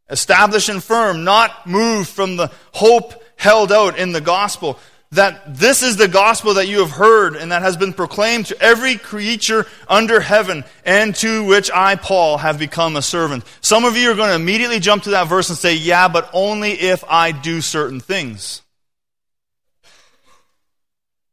established 0.08 0.68
and 0.68 0.82
firm, 0.82 1.24
not 1.24 1.66
moved 1.66 2.08
from 2.08 2.36
the 2.36 2.52
hope 2.72 3.22
held 3.36 3.72
out 3.72 3.98
in 3.98 4.12
the 4.12 4.20
gospel, 4.20 4.78
that 5.12 5.56
this 5.56 5.82
is 5.82 5.96
the 5.96 6.08
gospel 6.08 6.54
that 6.54 6.68
you 6.68 6.80
have 6.80 6.90
heard 6.90 7.34
and 7.34 7.50
that 7.50 7.62
has 7.62 7.76
been 7.76 7.94
proclaimed 7.94 8.46
to 8.46 8.60
every 8.60 8.96
creature 8.96 9.66
under 9.88 10.20
heaven 10.20 10.64
and 10.84 11.14
to 11.16 11.44
which 11.44 11.70
I, 11.72 11.96
Paul, 11.96 12.36
have 12.38 12.58
become 12.58 12.94
a 12.94 13.02
servant. 13.02 13.44
Some 13.62 13.84
of 13.84 13.96
you 13.96 14.10
are 14.10 14.14
going 14.14 14.28
to 14.28 14.34
immediately 14.34 14.80
jump 14.80 15.04
to 15.04 15.10
that 15.10 15.28
verse 15.28 15.48
and 15.48 15.56
say, 15.56 15.74
yeah, 15.74 16.08
but 16.08 16.28
only 16.34 16.72
if 16.72 17.04
I 17.08 17.32
do 17.32 17.62
certain 17.62 18.00
things. 18.00 18.60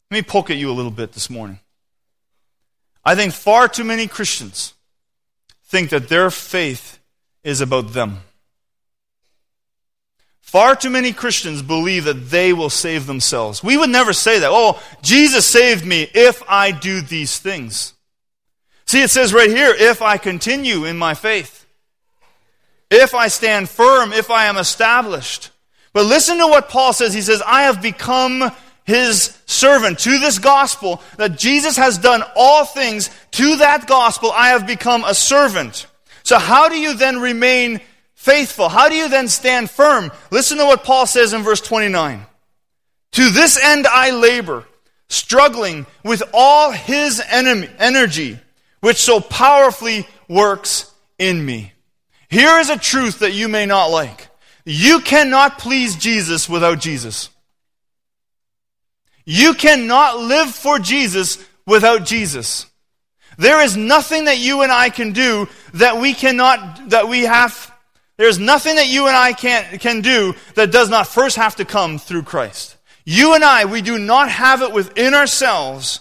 Let 0.09 0.19
me 0.19 0.21
poke 0.21 0.49
at 0.49 0.57
you 0.57 0.71
a 0.71 0.73
little 0.73 0.91
bit 0.91 1.11
this 1.11 1.29
morning. 1.29 1.59
I 3.03 3.15
think 3.15 3.33
far 3.33 3.67
too 3.67 3.83
many 3.83 4.07
Christians 4.07 4.73
think 5.65 5.89
that 5.89 6.07
their 6.07 6.31
faith 6.31 6.99
is 7.43 7.59
about 7.59 7.93
them. 7.93 8.19
Far 10.55 10.73
too 10.77 10.89
many 10.89 11.11
Christians 11.11 11.61
believe 11.61 12.05
that 12.05 12.29
they 12.29 12.53
will 12.53 12.69
save 12.69 13.07
themselves. 13.07 13.61
We 13.61 13.75
would 13.75 13.89
never 13.89 14.13
say 14.13 14.39
that. 14.39 14.49
Oh, 14.49 14.81
Jesus 15.01 15.45
saved 15.45 15.85
me 15.85 16.09
if 16.13 16.41
I 16.47 16.71
do 16.71 17.01
these 17.01 17.37
things. 17.37 17.93
See, 18.85 19.01
it 19.01 19.09
says 19.09 19.33
right 19.33 19.49
here, 19.49 19.75
if 19.77 20.01
I 20.01 20.15
continue 20.15 20.85
in 20.85 20.97
my 20.97 21.13
faith, 21.13 21.65
if 22.89 23.13
I 23.13 23.27
stand 23.27 23.67
firm, 23.67 24.13
if 24.13 24.31
I 24.31 24.45
am 24.45 24.55
established. 24.55 25.49
But 25.91 26.05
listen 26.05 26.37
to 26.37 26.47
what 26.47 26.69
Paul 26.69 26.93
says. 26.93 27.13
He 27.13 27.21
says, 27.21 27.43
I 27.45 27.63
have 27.63 27.81
become 27.81 28.49
his 28.85 29.37
servant 29.47 29.99
to 29.99 30.19
this 30.19 30.39
gospel, 30.39 31.01
that 31.17 31.37
Jesus 31.37 31.75
has 31.75 31.97
done 31.97 32.23
all 32.33 32.63
things 32.63 33.09
to 33.31 33.57
that 33.57 33.87
gospel. 33.87 34.31
I 34.31 34.51
have 34.51 34.65
become 34.65 35.03
a 35.03 35.15
servant. 35.15 35.85
So 36.23 36.39
how 36.39 36.69
do 36.69 36.79
you 36.79 36.93
then 36.93 37.19
remain 37.19 37.81
faithful? 38.25 38.69
How 38.69 38.89
do 38.89 38.95
you 38.95 39.07
then 39.07 39.27
stand 39.27 39.69
firm? 39.69 40.11
Listen 40.31 40.57
to 40.57 40.65
what 40.65 40.83
Paul 40.83 41.05
says 41.05 41.31
in 41.31 41.43
verse 41.43 41.61
29. 41.61 42.25
To 43.11 43.29
this 43.29 43.57
end 43.63 43.85
I 43.87 44.09
labor, 44.09 44.65
struggling 45.09 45.85
with 46.03 46.23
all 46.33 46.71
his 46.71 47.21
enemy, 47.29 47.69
energy, 47.77 48.39
which 48.81 48.97
so 48.97 49.19
powerfully 49.19 50.07
works 50.27 50.91
in 51.19 51.45
me. 51.45 51.71
Here 52.27 52.57
is 52.57 52.69
a 52.69 52.77
truth 52.77 53.19
that 53.19 53.33
you 53.33 53.47
may 53.47 53.67
not 53.67 53.87
like. 53.87 54.27
You 54.65 54.99
cannot 55.01 55.59
please 55.59 55.95
Jesus 55.95 56.49
without 56.49 56.79
Jesus. 56.79 57.29
You 59.23 59.53
cannot 59.53 60.17
live 60.19 60.49
for 60.49 60.79
Jesus 60.79 61.37
without 61.67 62.05
Jesus. 62.05 62.65
There 63.37 63.61
is 63.61 63.77
nothing 63.77 64.25
that 64.25 64.39
you 64.39 64.63
and 64.63 64.71
I 64.71 64.89
can 64.89 65.11
do 65.11 65.47
that 65.75 65.97
we 65.97 66.13
cannot, 66.13 66.89
that 66.89 67.07
we 67.07 67.21
have, 67.23 67.71
there's 68.17 68.39
nothing 68.39 68.75
that 68.75 68.87
you 68.87 69.07
and 69.07 69.15
I 69.15 69.33
can, 69.33 69.77
can 69.79 70.01
do 70.01 70.33
that 70.55 70.71
does 70.71 70.89
not 70.89 71.07
first 71.07 71.35
have 71.35 71.57
to 71.57 71.65
come 71.65 71.97
through 71.97 72.23
Christ. 72.23 72.77
You 73.03 73.35
and 73.35 73.43
I, 73.43 73.65
we 73.65 73.81
do 73.81 73.99
not 73.99 74.29
have 74.29 74.61
it 74.61 74.73
within 74.73 75.13
ourselves 75.13 75.99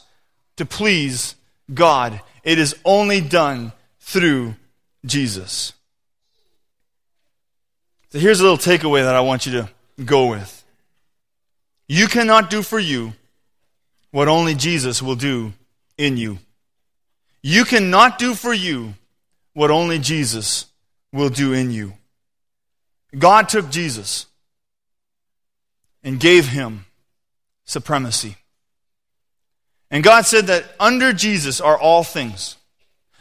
to 0.56 0.64
please 0.64 1.34
God. 1.72 2.20
It 2.44 2.58
is 2.58 2.76
only 2.84 3.20
done 3.20 3.72
through 4.00 4.54
Jesus. 5.04 5.72
So 8.10 8.18
here's 8.18 8.40
a 8.40 8.44
little 8.44 8.58
takeaway 8.58 9.02
that 9.02 9.16
I 9.16 9.20
want 9.20 9.44
you 9.44 9.52
to 9.52 9.68
go 10.04 10.26
with. 10.26 10.64
You 11.88 12.06
cannot 12.06 12.48
do 12.48 12.62
for 12.62 12.78
you 12.78 13.12
what 14.12 14.28
only 14.28 14.54
Jesus 14.54 15.02
will 15.02 15.16
do 15.16 15.52
in 15.98 16.16
you. 16.16 16.38
You 17.42 17.64
cannot 17.64 18.18
do 18.18 18.34
for 18.34 18.54
you 18.54 18.94
what 19.52 19.70
only 19.70 19.98
Jesus 19.98 20.66
will 21.12 21.28
do 21.28 21.52
in 21.52 21.70
you. 21.70 21.92
God 23.18 23.48
took 23.48 23.70
Jesus 23.70 24.26
and 26.02 26.20
gave 26.20 26.48
him 26.48 26.84
supremacy. 27.64 28.36
And 29.90 30.02
God 30.02 30.26
said 30.26 30.48
that 30.48 30.64
under 30.80 31.12
Jesus 31.12 31.60
are 31.60 31.78
all 31.78 32.02
things. 32.02 32.56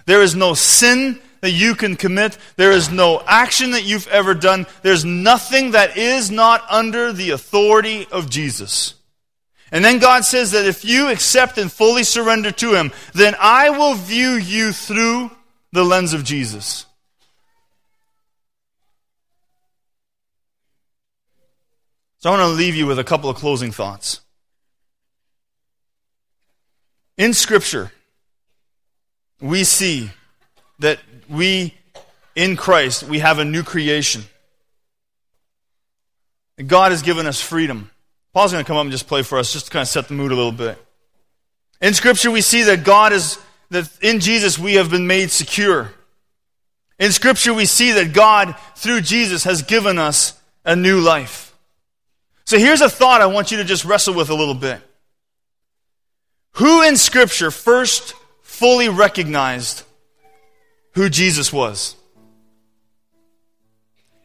There 0.06 0.22
is 0.22 0.36
no 0.36 0.54
sin 0.54 1.20
that 1.42 1.52
you 1.52 1.76
can 1.76 1.96
commit. 1.96 2.38
There 2.56 2.72
is 2.72 2.90
no 2.90 3.22
action 3.28 3.72
that 3.72 3.84
you've 3.84 4.08
ever 4.08 4.34
done. 4.34 4.66
There's 4.82 5.06
nothing 5.06 5.72
that 5.72 5.98
is 5.98 6.32
not 6.32 6.64
under 6.70 7.14
the 7.14 7.32
authority 7.32 8.08
of 8.12 8.30
Jesus. 8.30 8.96
And 9.72 9.84
then 9.84 10.00
God 10.00 10.24
says 10.24 10.52
that 10.52 10.66
if 10.66 10.86
you 10.86 11.10
accept 11.10 11.58
and 11.58 11.72
fully 11.72 12.04
surrender 12.04 12.52
to 12.52 12.76
Him, 12.76 12.92
then 13.14 13.36
I 13.40 13.72
will 13.72 13.96
view 13.96 14.34
you 14.34 14.72
through 14.72 15.32
the 15.72 15.84
lens 15.84 16.14
of 16.14 16.24
Jesus. 16.24 16.86
So 22.24 22.30
I 22.30 22.40
want 22.40 22.52
to 22.52 22.56
leave 22.56 22.74
you 22.74 22.88
with 22.88 23.00
a 23.00 23.04
couple 23.04 23.30
of 23.30 23.36
closing 23.36 23.74
thoughts. 23.74 24.22
In 27.18 27.34
Scripture, 27.34 27.92
we 29.42 29.66
see 29.66 30.10
that 30.80 31.00
we, 31.28 31.74
in 32.34 32.56
Christ, 32.56 33.04
we 33.04 33.20
have 33.20 33.40
a 33.40 33.44
new 33.44 33.62
creation. 33.62 34.24
God 36.66 36.92
has 36.92 37.02
given 37.02 37.26
us 37.26 37.42
freedom. 37.42 37.92
Paul's 38.34 38.54
going 38.54 38.64
to 38.64 38.68
come 38.70 38.78
up 38.78 38.84
and 38.84 38.92
just 38.92 39.08
play 39.08 39.22
for 39.22 39.38
us, 39.38 39.52
just 39.52 39.66
to 39.66 39.72
kind 39.74 39.82
of 39.82 39.90
set 39.90 40.08
the 40.08 40.14
mood 40.14 40.32
a 40.32 40.36
little 40.36 40.54
bit. 40.54 40.82
In 41.82 41.94
Scripture, 41.94 42.32
we 42.32 42.40
see 42.40 42.64
that 42.64 42.86
God 42.86 43.12
is, 43.12 43.38
that 43.70 43.90
in 44.02 44.22
Jesus 44.22 44.58
we 44.58 44.76
have 44.76 44.90
been 44.90 45.08
made 45.08 45.30
secure. 45.30 45.92
In 46.98 47.12
Scripture, 47.12 47.54
we 47.54 47.66
see 47.66 47.92
that 47.92 48.14
God, 48.14 48.56
through 48.78 49.02
Jesus, 49.02 49.44
has 49.44 49.62
given 49.62 50.00
us 50.00 50.40
a 50.64 50.74
new 50.74 51.02
life. 51.02 51.53
So 52.54 52.60
here's 52.60 52.82
a 52.82 52.90
thought 52.90 53.20
I 53.20 53.26
want 53.26 53.50
you 53.50 53.58
to 53.58 53.64
just 53.64 53.84
wrestle 53.84 54.14
with 54.14 54.30
a 54.30 54.36
little 54.36 54.54
bit. 54.54 54.80
Who 56.58 56.84
in 56.84 56.98
Scripture 56.98 57.50
first 57.50 58.14
fully 58.44 58.90
recognized 58.90 59.82
who 60.92 61.10
Jesus 61.10 61.52
was? 61.52 61.96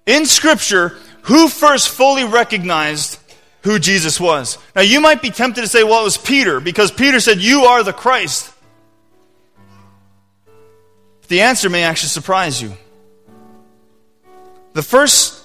In 0.05 0.27
Scripture, 0.27 0.99
who 1.23 1.49
first 1.49 1.88
fully 1.88 2.25
recognized 2.25 3.19
who 3.62 3.79
Jesus 3.79 4.21
was. 4.21 4.59
Now, 4.77 4.83
you 4.83 5.01
might 5.01 5.23
be 5.23 5.31
tempted 5.31 5.62
to 5.62 5.67
say, 5.67 5.83
well, 5.83 6.03
it 6.03 6.05
was 6.05 6.19
Peter, 6.19 6.61
because 6.61 6.91
Peter 6.91 7.21
said, 7.21 7.38
You 7.38 7.62
are 7.62 7.83
the 7.83 7.95
Christ. 7.95 8.53
The 11.29 11.41
answer 11.41 11.71
may 11.71 11.83
actually 11.85 12.11
surprise 12.11 12.61
you. 12.61 12.75
The 14.75 14.83
first 14.83 15.43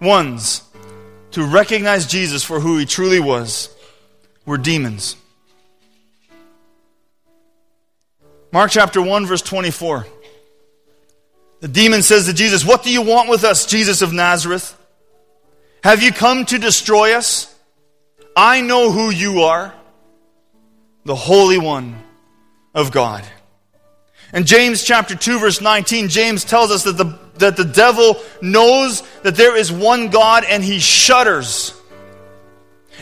ones 0.00 0.62
to 1.38 1.46
recognize 1.46 2.06
Jesus 2.06 2.42
for 2.42 2.58
who 2.58 2.78
he 2.78 2.84
truly 2.84 3.20
was 3.20 3.68
were 4.44 4.58
demons. 4.58 5.14
Mark 8.50 8.72
chapter 8.72 9.00
1, 9.00 9.24
verse 9.24 9.42
24. 9.42 10.04
The 11.60 11.68
demon 11.68 12.02
says 12.02 12.26
to 12.26 12.32
Jesus, 12.32 12.64
What 12.64 12.82
do 12.82 12.90
you 12.90 13.02
want 13.02 13.28
with 13.28 13.44
us, 13.44 13.66
Jesus 13.66 14.02
of 14.02 14.12
Nazareth? 14.12 14.76
Have 15.84 16.02
you 16.02 16.12
come 16.12 16.44
to 16.46 16.58
destroy 16.58 17.14
us? 17.14 17.54
I 18.34 18.60
know 18.60 18.90
who 18.90 19.10
you 19.10 19.42
are, 19.42 19.72
the 21.04 21.14
Holy 21.14 21.58
One 21.58 22.02
of 22.74 22.90
God. 22.90 23.24
In 24.34 24.44
James 24.44 24.82
chapter 24.82 25.14
2 25.14 25.38
verse 25.38 25.60
19, 25.60 26.08
James 26.08 26.44
tells 26.44 26.72
us 26.72 26.82
that 26.82 26.96
the, 26.96 27.16
that 27.38 27.56
the 27.56 27.64
devil 27.64 28.16
knows 28.40 29.02
that 29.22 29.36
there 29.36 29.56
is 29.56 29.72
one 29.72 30.08
God 30.08 30.44
and 30.44 30.62
he 30.62 30.78
shudders. 30.78 31.74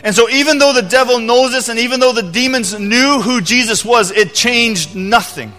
And 0.03 0.15
so 0.15 0.29
even 0.29 0.59
though 0.59 0.73
the 0.73 0.83
devil 0.83 1.19
knows 1.19 1.51
this 1.51 1.69
and 1.69 1.79
even 1.79 1.99
though 1.99 2.13
the 2.13 2.23
demons 2.23 2.77
knew 2.79 3.21
who 3.21 3.41
Jesus 3.41 3.83
was, 3.83 4.11
it 4.11 4.33
changed 4.33 4.95
nothing. 4.95 5.51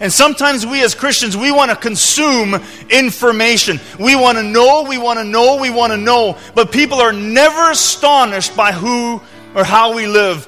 And 0.00 0.10
sometimes 0.10 0.66
we 0.66 0.82
as 0.82 0.94
Christians, 0.94 1.36
we 1.36 1.52
want 1.52 1.70
to 1.70 1.76
consume 1.76 2.54
information. 2.88 3.78
We 3.98 4.16
want 4.16 4.38
to 4.38 4.42
know, 4.42 4.86
we 4.88 4.96
want 4.96 5.18
to 5.18 5.24
know, 5.24 5.56
we 5.56 5.68
want 5.68 5.92
to 5.92 5.98
know. 5.98 6.38
But 6.54 6.72
people 6.72 6.98
are 6.98 7.12
never 7.12 7.70
astonished 7.70 8.56
by 8.56 8.72
who 8.72 9.20
or 9.54 9.62
how 9.62 9.94
we 9.94 10.06
live 10.06 10.46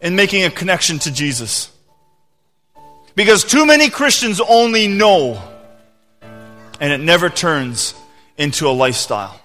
in 0.00 0.16
making 0.16 0.44
a 0.44 0.50
connection 0.50 0.98
to 1.00 1.12
Jesus. 1.12 1.70
Because 3.14 3.44
too 3.44 3.66
many 3.66 3.90
Christians 3.90 4.40
only 4.40 4.88
know, 4.88 5.42
and 6.80 6.92
it 6.92 7.00
never 7.00 7.28
turns 7.28 7.94
into 8.36 8.68
a 8.68 8.70
lifestyle. 8.70 9.40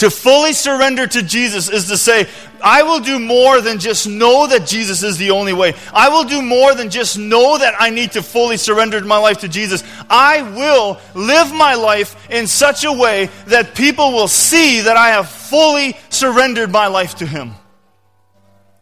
To 0.00 0.08
fully 0.08 0.54
surrender 0.54 1.06
to 1.06 1.22
Jesus 1.22 1.68
is 1.68 1.88
to 1.88 1.96
say, 1.98 2.26
I 2.64 2.84
will 2.84 3.00
do 3.00 3.18
more 3.18 3.60
than 3.60 3.78
just 3.78 4.08
know 4.08 4.46
that 4.46 4.66
Jesus 4.66 5.02
is 5.02 5.18
the 5.18 5.32
only 5.32 5.52
way. 5.52 5.74
I 5.92 6.08
will 6.08 6.24
do 6.24 6.40
more 6.40 6.74
than 6.74 6.88
just 6.88 7.18
know 7.18 7.58
that 7.58 7.74
I 7.78 7.90
need 7.90 8.12
to 8.12 8.22
fully 8.22 8.56
surrender 8.56 8.98
my 9.02 9.18
life 9.18 9.40
to 9.40 9.48
Jesus. 9.48 9.84
I 10.08 10.40
will 10.40 10.98
live 11.14 11.52
my 11.52 11.74
life 11.74 12.30
in 12.30 12.46
such 12.46 12.84
a 12.84 12.92
way 12.92 13.28
that 13.48 13.74
people 13.74 14.12
will 14.12 14.26
see 14.26 14.80
that 14.80 14.96
I 14.96 15.10
have 15.10 15.28
fully 15.28 15.94
surrendered 16.08 16.70
my 16.70 16.86
life 16.86 17.16
to 17.16 17.26
Him. 17.26 17.52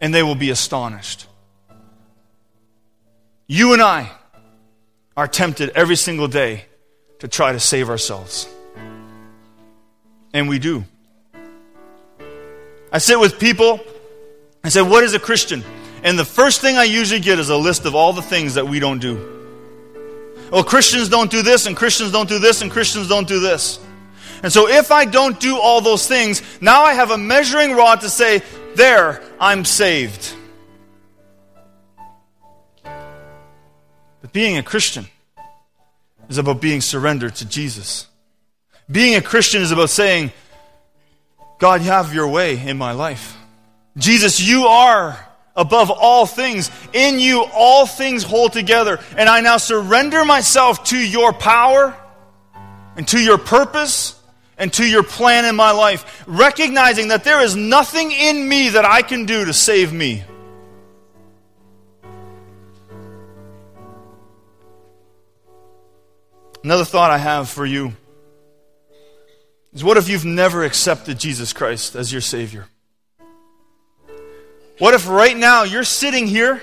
And 0.00 0.14
they 0.14 0.22
will 0.22 0.36
be 0.36 0.50
astonished. 0.50 1.26
You 3.48 3.72
and 3.72 3.82
I 3.82 4.08
are 5.16 5.26
tempted 5.26 5.70
every 5.70 5.96
single 5.96 6.28
day 6.28 6.66
to 7.20 7.28
try 7.28 7.52
to 7.52 7.60
save 7.60 7.90
ourselves. 7.90 8.48
And 10.32 10.48
we 10.48 10.58
do. 10.58 10.84
I 12.92 12.98
sit 12.98 13.18
with 13.18 13.38
people. 13.38 13.80
I 14.64 14.68
say, 14.68 14.82
What 14.82 15.04
is 15.04 15.14
a 15.14 15.18
Christian? 15.18 15.64
And 16.02 16.18
the 16.18 16.24
first 16.24 16.60
thing 16.60 16.76
I 16.76 16.84
usually 16.84 17.20
get 17.20 17.38
is 17.38 17.48
a 17.48 17.56
list 17.56 17.84
of 17.84 17.94
all 17.94 18.12
the 18.12 18.22
things 18.22 18.54
that 18.54 18.66
we 18.66 18.78
don't 18.78 19.00
do. 19.00 19.34
Well, 20.50 20.64
Christians 20.64 21.08
don't 21.08 21.30
do 21.30 21.42
this, 21.42 21.66
and 21.66 21.76
Christians 21.76 22.12
don't 22.12 22.28
do 22.28 22.38
this, 22.38 22.62
and 22.62 22.70
Christians 22.70 23.08
don't 23.08 23.28
do 23.28 23.40
this. 23.40 23.80
And 24.42 24.52
so 24.52 24.68
if 24.68 24.92
I 24.92 25.04
don't 25.04 25.38
do 25.40 25.58
all 25.58 25.80
those 25.80 26.06
things, 26.06 26.42
now 26.60 26.82
I 26.82 26.94
have 26.94 27.10
a 27.10 27.18
measuring 27.18 27.72
rod 27.72 28.02
to 28.02 28.08
say, 28.08 28.42
There, 28.74 29.22
I'm 29.40 29.64
saved. 29.64 30.34
But 32.84 34.32
being 34.32 34.56
a 34.56 34.62
Christian 34.62 35.06
is 36.28 36.38
about 36.38 36.60
being 36.60 36.80
surrendered 36.80 37.34
to 37.36 37.48
Jesus. 37.48 38.06
Being 38.90 39.14
a 39.16 39.22
Christian 39.22 39.62
is 39.62 39.70
about 39.70 39.90
saying, 39.90 40.32
God, 41.58 41.80
have 41.80 42.14
your 42.14 42.28
way 42.28 42.58
in 42.58 42.78
my 42.78 42.92
life. 42.92 43.36
Jesus, 43.96 44.40
you 44.40 44.66
are 44.66 45.18
above 45.56 45.90
all 45.90 46.24
things. 46.24 46.70
In 46.92 47.18
you, 47.18 47.44
all 47.52 47.86
things 47.86 48.22
hold 48.22 48.52
together. 48.52 49.00
And 49.16 49.28
I 49.28 49.40
now 49.40 49.56
surrender 49.56 50.24
myself 50.24 50.84
to 50.84 50.96
your 50.96 51.32
power 51.32 51.96
and 52.96 53.06
to 53.08 53.18
your 53.18 53.38
purpose 53.38 54.14
and 54.56 54.72
to 54.74 54.84
your 54.84 55.02
plan 55.02 55.44
in 55.44 55.54
my 55.56 55.70
life, 55.70 56.24
recognizing 56.26 57.08
that 57.08 57.24
there 57.24 57.42
is 57.42 57.54
nothing 57.54 58.10
in 58.10 58.48
me 58.48 58.70
that 58.70 58.84
I 58.84 59.02
can 59.02 59.24
do 59.24 59.44
to 59.44 59.52
save 59.52 59.92
me. 59.92 60.24
Another 66.64 66.84
thought 66.84 67.10
I 67.10 67.18
have 67.18 67.48
for 67.48 67.64
you 67.64 67.92
is 69.72 69.84
what 69.84 69.96
if 69.96 70.08
you've 70.08 70.24
never 70.24 70.64
accepted 70.64 71.18
Jesus 71.18 71.52
Christ 71.52 71.94
as 71.94 72.12
your 72.12 72.20
Savior? 72.20 72.66
What 74.78 74.94
if 74.94 75.08
right 75.08 75.36
now 75.36 75.64
you're 75.64 75.84
sitting 75.84 76.26
here 76.26 76.62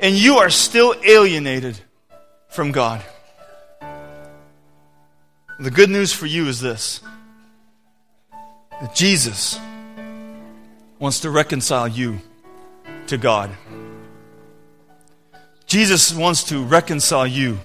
and 0.00 0.14
you 0.14 0.36
are 0.36 0.50
still 0.50 0.94
alienated 1.04 1.78
from 2.48 2.72
God? 2.72 3.02
The 5.58 5.70
good 5.70 5.90
news 5.90 6.12
for 6.12 6.26
you 6.26 6.48
is 6.48 6.60
this 6.60 7.00
that 8.80 8.94
Jesus 8.94 9.58
wants 10.98 11.20
to 11.20 11.30
reconcile 11.30 11.88
you 11.88 12.18
to 13.06 13.16
God. 13.16 13.50
Jesus 15.66 16.12
wants 16.12 16.44
to 16.44 16.62
reconcile 16.64 17.26
you 17.26 17.58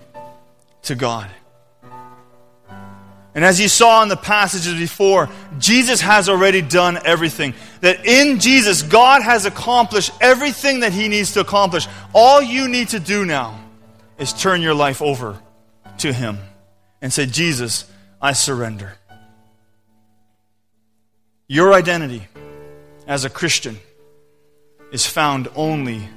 to 0.84 0.96
God. 0.96 1.30
And 3.36 3.46
as 3.46 3.62
you 3.62 3.68
saw 3.68 4.02
in 4.02 4.10
the 4.10 4.18
passages 4.18 4.74
before, 4.74 5.30
Jesus 5.60 6.02
has 6.02 6.30
already 6.30 6.62
done 6.62 7.00
everything. 7.06 7.54
That 7.82 8.06
in 8.06 8.40
Jesus, 8.40 8.82
God 8.82 9.22
has 9.22 9.46
accomplished 9.46 10.12
everything 10.20 10.80
that 10.80 10.94
He 10.94 11.08
needs 11.08 11.34
to 11.34 11.42
accomplish. 11.42 11.88
All 12.14 12.42
you 12.42 12.68
need 12.68 12.90
to 12.90 13.00
do 13.00 13.26
now 13.26 13.60
is 14.18 14.34
turn 14.34 14.62
your 14.62 14.74
life 14.74 15.02
over 15.02 15.40
to 16.00 16.12
Him 16.12 16.40
and 17.02 17.14
say, 17.14 17.28
Jesus, 17.28 17.90
I 18.22 18.34
surrender. 18.34 18.94
Your 21.48 21.74
identity 21.74 22.28
as 23.08 23.26
a 23.26 23.30
Christian 23.30 23.78
is 24.92 25.06
found 25.06 25.48
only 25.56 26.08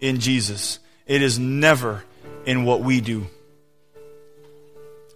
in 0.00 0.20
Jesus, 0.20 0.78
it 1.06 1.22
is 1.22 1.38
never 1.38 2.04
in 2.46 2.64
what 2.64 2.80
we 2.80 3.00
do. 3.00 3.26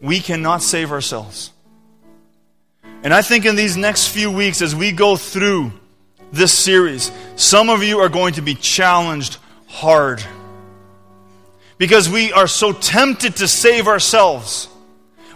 We 0.03 0.19
cannot 0.21 0.63
save 0.63 0.91
ourselves. 0.91 1.53
And 3.05 3.15
I 3.15 3.23
think 3.23 3.47
in 3.47 3.57
these 3.57 3.77
next 3.77 4.09
few 4.09 4.31
weeks, 4.31 4.61
as 4.61 4.75
we 4.75 4.93
go 4.93 5.17
through 5.17 5.73
this 6.33 6.53
series, 6.53 7.11
some 7.37 7.71
of 7.71 7.83
you 7.83 8.01
are 8.01 8.09
going 8.09 8.35
to 8.35 8.43
be 8.43 8.55
challenged 8.55 9.39
hard. 9.67 10.23
Because 11.79 12.09
we 12.09 12.33
are 12.33 12.47
so 12.47 12.73
tempted 12.73 13.37
to 13.37 13.49
save 13.49 13.89
ourselves. 13.89 14.69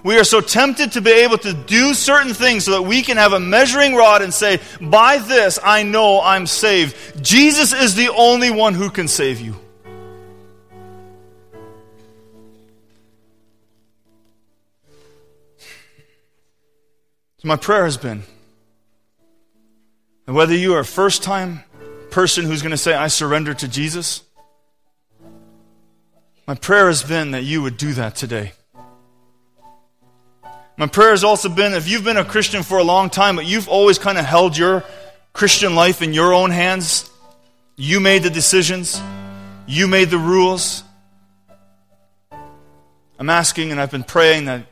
We 0.04 0.18
are 0.18 0.24
so 0.24 0.40
tempted 0.40 0.92
to 0.92 1.00
be 1.00 1.10
able 1.10 1.38
to 1.38 1.52
do 1.52 1.94
certain 1.94 2.34
things 2.34 2.64
so 2.64 2.72
that 2.72 2.82
we 2.82 3.02
can 3.02 3.16
have 3.16 3.32
a 3.32 3.40
measuring 3.40 3.94
rod 3.94 4.22
and 4.22 4.32
say, 4.32 4.60
By 4.80 5.18
this 5.18 5.58
I 5.62 5.82
know 5.82 6.20
I'm 6.20 6.46
saved. 6.46 7.24
Jesus 7.24 7.72
is 7.72 7.94
the 7.94 8.10
only 8.10 8.50
one 8.50 8.74
who 8.74 8.90
can 8.90 9.08
save 9.08 9.40
you. 9.40 9.56
My 17.46 17.54
prayer 17.54 17.84
has 17.84 17.96
been 17.96 18.24
that 20.24 20.32
whether 20.32 20.54
you 20.54 20.74
are 20.74 20.80
a 20.80 20.84
first 20.84 21.22
time 21.22 21.62
person 22.10 22.44
who's 22.44 22.60
going 22.60 22.72
to 22.72 22.76
say, 22.76 22.92
I 22.92 23.06
surrender 23.06 23.54
to 23.54 23.68
Jesus, 23.68 24.22
my 26.48 26.56
prayer 26.56 26.88
has 26.88 27.04
been 27.04 27.30
that 27.30 27.44
you 27.44 27.62
would 27.62 27.76
do 27.76 27.92
that 27.92 28.16
today. 28.16 28.52
My 30.76 30.88
prayer 30.88 31.10
has 31.10 31.22
also 31.22 31.48
been 31.48 31.72
if 31.72 31.88
you've 31.88 32.02
been 32.02 32.16
a 32.16 32.24
Christian 32.24 32.64
for 32.64 32.78
a 32.78 32.82
long 32.82 33.10
time, 33.10 33.36
but 33.36 33.46
you've 33.46 33.68
always 33.68 33.96
kind 33.96 34.18
of 34.18 34.24
held 34.24 34.56
your 34.56 34.82
Christian 35.32 35.76
life 35.76 36.02
in 36.02 36.12
your 36.12 36.34
own 36.34 36.50
hands, 36.50 37.08
you 37.76 38.00
made 38.00 38.24
the 38.24 38.30
decisions, 38.30 39.00
you 39.68 39.86
made 39.86 40.10
the 40.10 40.18
rules. 40.18 40.82
I'm 43.20 43.30
asking 43.30 43.70
and 43.70 43.80
I've 43.80 43.92
been 43.92 44.04
praying 44.04 44.46
that 44.46 44.66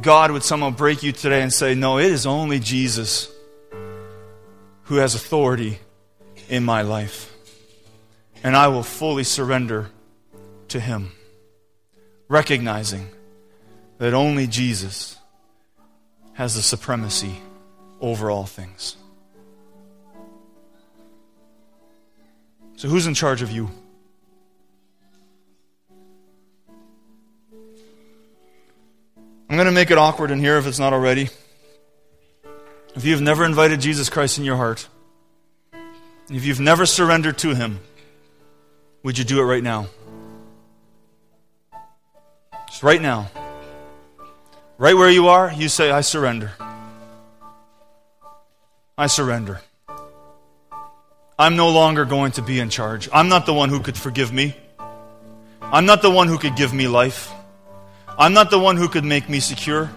God 0.00 0.30
would 0.30 0.42
somehow 0.42 0.70
break 0.70 1.02
you 1.02 1.12
today 1.12 1.42
and 1.42 1.52
say, 1.52 1.74
No, 1.74 1.98
it 1.98 2.10
is 2.10 2.26
only 2.26 2.58
Jesus 2.58 3.30
who 4.84 4.96
has 4.96 5.14
authority 5.14 5.78
in 6.48 6.64
my 6.64 6.82
life. 6.82 7.34
And 8.42 8.56
I 8.56 8.68
will 8.68 8.82
fully 8.82 9.24
surrender 9.24 9.90
to 10.68 10.80
Him, 10.80 11.12
recognizing 12.28 13.08
that 13.98 14.14
only 14.14 14.46
Jesus 14.46 15.16
has 16.34 16.54
the 16.54 16.62
supremacy 16.62 17.36
over 18.00 18.30
all 18.30 18.46
things. 18.46 18.96
So, 22.76 22.88
who's 22.88 23.06
in 23.06 23.14
charge 23.14 23.42
of 23.42 23.50
you? 23.50 23.70
I'm 29.52 29.56
going 29.58 29.66
to 29.66 29.72
make 29.72 29.90
it 29.90 29.98
awkward 29.98 30.30
in 30.30 30.38
here 30.38 30.56
if 30.56 30.66
it's 30.66 30.78
not 30.78 30.94
already. 30.94 31.28
If 32.94 33.04
you've 33.04 33.20
never 33.20 33.44
invited 33.44 33.82
Jesus 33.82 34.08
Christ 34.08 34.38
in 34.38 34.44
your 34.44 34.56
heart, 34.56 34.88
if 36.30 36.46
you've 36.46 36.58
never 36.58 36.86
surrendered 36.86 37.36
to 37.40 37.54
Him, 37.54 37.80
would 39.02 39.18
you 39.18 39.24
do 39.24 39.40
it 39.40 39.44
right 39.44 39.62
now? 39.62 39.88
Just 42.68 42.82
right 42.82 43.02
now. 43.02 43.30
Right 44.78 44.96
where 44.96 45.10
you 45.10 45.28
are, 45.28 45.52
you 45.52 45.68
say, 45.68 45.90
I 45.90 46.00
surrender. 46.00 46.52
I 48.96 49.06
surrender. 49.06 49.60
I'm 51.38 51.56
no 51.56 51.68
longer 51.68 52.06
going 52.06 52.32
to 52.32 52.42
be 52.42 52.58
in 52.58 52.70
charge. 52.70 53.06
I'm 53.12 53.28
not 53.28 53.44
the 53.44 53.52
one 53.52 53.68
who 53.68 53.80
could 53.80 53.98
forgive 53.98 54.32
me. 54.32 54.56
I'm 55.60 55.84
not 55.84 56.00
the 56.00 56.10
one 56.10 56.28
who 56.28 56.38
could 56.38 56.56
give 56.56 56.72
me 56.72 56.88
life. 56.88 57.30
I'm 58.18 58.34
not 58.34 58.50
the 58.50 58.58
one 58.58 58.76
who 58.76 58.88
could 58.88 59.04
make 59.04 59.28
me 59.28 59.40
secure. 59.40 59.90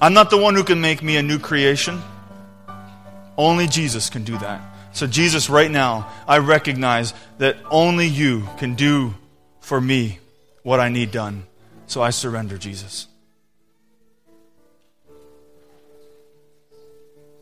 I'm 0.00 0.12
not 0.12 0.30
the 0.30 0.36
one 0.36 0.54
who 0.54 0.64
can 0.64 0.80
make 0.80 1.02
me 1.02 1.16
a 1.16 1.22
new 1.22 1.38
creation. 1.38 2.02
Only 3.38 3.66
Jesus 3.66 4.10
can 4.10 4.24
do 4.24 4.36
that. 4.38 4.60
So, 4.92 5.06
Jesus, 5.06 5.50
right 5.50 5.70
now, 5.70 6.10
I 6.26 6.38
recognize 6.38 7.12
that 7.38 7.56
only 7.70 8.06
you 8.06 8.48
can 8.58 8.74
do 8.74 9.14
for 9.60 9.80
me 9.80 10.18
what 10.62 10.80
I 10.80 10.88
need 10.88 11.10
done. 11.10 11.46
So 11.86 12.02
I 12.02 12.10
surrender, 12.10 12.58
Jesus. 12.58 13.06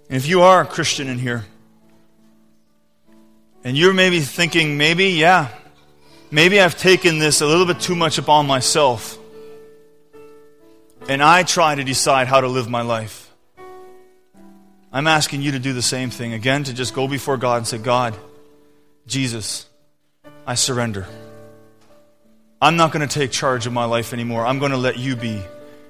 And 0.08 0.16
if 0.16 0.26
you 0.26 0.42
are 0.42 0.60
a 0.60 0.66
Christian 0.66 1.08
in 1.08 1.18
here, 1.18 1.44
and 3.62 3.76
you're 3.76 3.94
maybe 3.94 4.20
thinking, 4.20 4.76
maybe, 4.76 5.10
yeah, 5.10 5.48
maybe 6.30 6.60
I've 6.60 6.76
taken 6.76 7.18
this 7.18 7.40
a 7.40 7.46
little 7.46 7.64
bit 7.64 7.80
too 7.80 7.94
much 7.94 8.18
upon 8.18 8.46
myself 8.46 9.18
and 11.08 11.22
I 11.22 11.42
try 11.42 11.74
to 11.74 11.84
decide 11.84 12.28
how 12.28 12.40
to 12.40 12.48
live 12.48 12.68
my 12.68 12.82
life. 12.82 13.30
I'm 14.92 15.06
asking 15.06 15.42
you 15.42 15.52
to 15.52 15.58
do 15.58 15.72
the 15.72 15.82
same 15.82 16.10
thing. 16.10 16.32
Again, 16.32 16.64
to 16.64 16.72
just 16.72 16.94
go 16.94 17.08
before 17.08 17.36
God 17.36 17.58
and 17.58 17.66
say, 17.66 17.78
God, 17.78 18.16
Jesus, 19.06 19.66
I 20.46 20.54
surrender. 20.54 21.06
I'm 22.62 22.76
not 22.76 22.92
going 22.92 23.06
to 23.06 23.12
take 23.12 23.30
charge 23.30 23.66
of 23.66 23.72
my 23.72 23.84
life 23.84 24.12
anymore. 24.12 24.46
I'm 24.46 24.58
going 24.58 24.70
to 24.70 24.78
let 24.78 24.96
you 24.96 25.16
be 25.16 25.42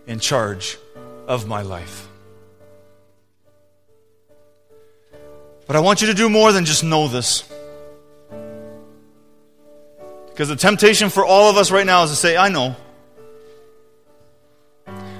in 0.07 0.21
charge 0.21 0.79
of 1.29 1.47
my 1.47 1.63
life. 1.63 2.09
But 5.67 5.77
I 5.77 5.81
want 5.81 6.01
you 6.01 6.09
to 6.09 6.15
do 6.15 6.29
more 6.29 6.53
than 6.53 6.65
just 6.65 6.83
know 6.83 7.09
this. 7.09 7.49
Because 10.27 10.49
the 10.49 10.57
temptation 10.57 11.11
for 11.11 11.25
all 11.25 11.49
of 11.49 11.57
us 11.57 11.71
right 11.71 11.87
now 11.87 12.03
is 12.03 12.11
to 12.11 12.17
say, 12.17 12.37
I 12.37 12.49
know. 12.49 12.75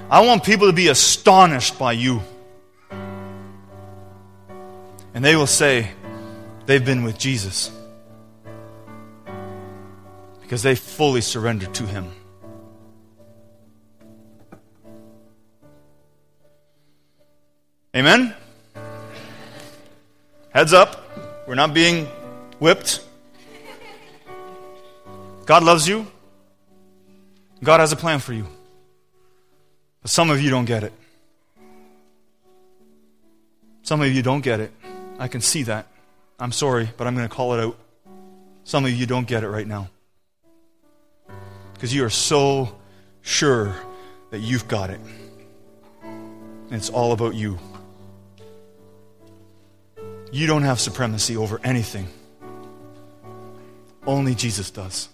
I 0.09 0.23
want 0.23 0.43
people 0.43 0.67
to 0.67 0.73
be 0.73 0.89
astonished 0.89 1.79
by 1.79 1.93
you. 1.93 2.21
And 5.15 5.25
they 5.25 5.35
will 5.35 5.47
say 5.47 5.89
they've 6.67 6.85
been 6.85 7.03
with 7.03 7.17
Jesus 7.17 7.71
because 10.41 10.61
they 10.61 10.75
fully 10.75 11.21
surrendered 11.21 11.73
to 11.73 11.87
Him. 11.87 12.11
Amen? 17.95 18.35
Heads 20.49 20.73
up, 20.73 21.01
we're 21.47 21.55
not 21.55 21.73
being 21.73 22.05
whipped. 22.59 23.03
God 25.45 25.63
loves 25.63 25.87
you. 25.87 26.05
God 27.63 27.79
has 27.79 27.91
a 27.91 27.95
plan 27.95 28.19
for 28.19 28.33
you. 28.33 28.45
But 30.05 30.11
some 30.11 30.29
of 30.29 30.39
you 30.39 30.51
don't 30.51 30.65
get 30.65 30.83
it. 30.83 30.93
Some 33.81 34.01
of 34.01 34.13
you 34.13 34.21
don't 34.21 34.41
get 34.41 34.59
it. 34.59 34.71
I 35.17 35.27
can 35.27 35.41
see 35.41 35.63
that. 35.63 35.87
I'm 36.39 36.51
sorry, 36.51 36.91
but 36.95 37.07
I'm 37.07 37.15
going 37.15 37.27
to 37.27 37.33
call 37.33 37.55
it 37.55 37.63
out. 37.63 37.75
Some 38.65 38.85
of 38.85 38.91
you 38.91 39.07
don't 39.07 39.27
get 39.27 39.43
it 39.43 39.49
right 39.49 39.65
now. 39.65 39.89
Because 41.73 41.91
you 41.91 42.05
are 42.05 42.11
so 42.11 42.75
sure 43.23 43.75
that 44.29 44.41
you've 44.41 44.67
got 44.67 44.91
it. 44.91 44.99
And 46.03 46.73
it's 46.73 46.91
all 46.91 47.11
about 47.11 47.33
you. 47.33 47.57
You 50.31 50.45
don't 50.45 50.61
have 50.61 50.79
supremacy 50.79 51.35
over 51.35 51.59
anything. 51.63 52.09
Only 54.05 54.35
Jesus 54.35 54.69
does. 54.69 55.09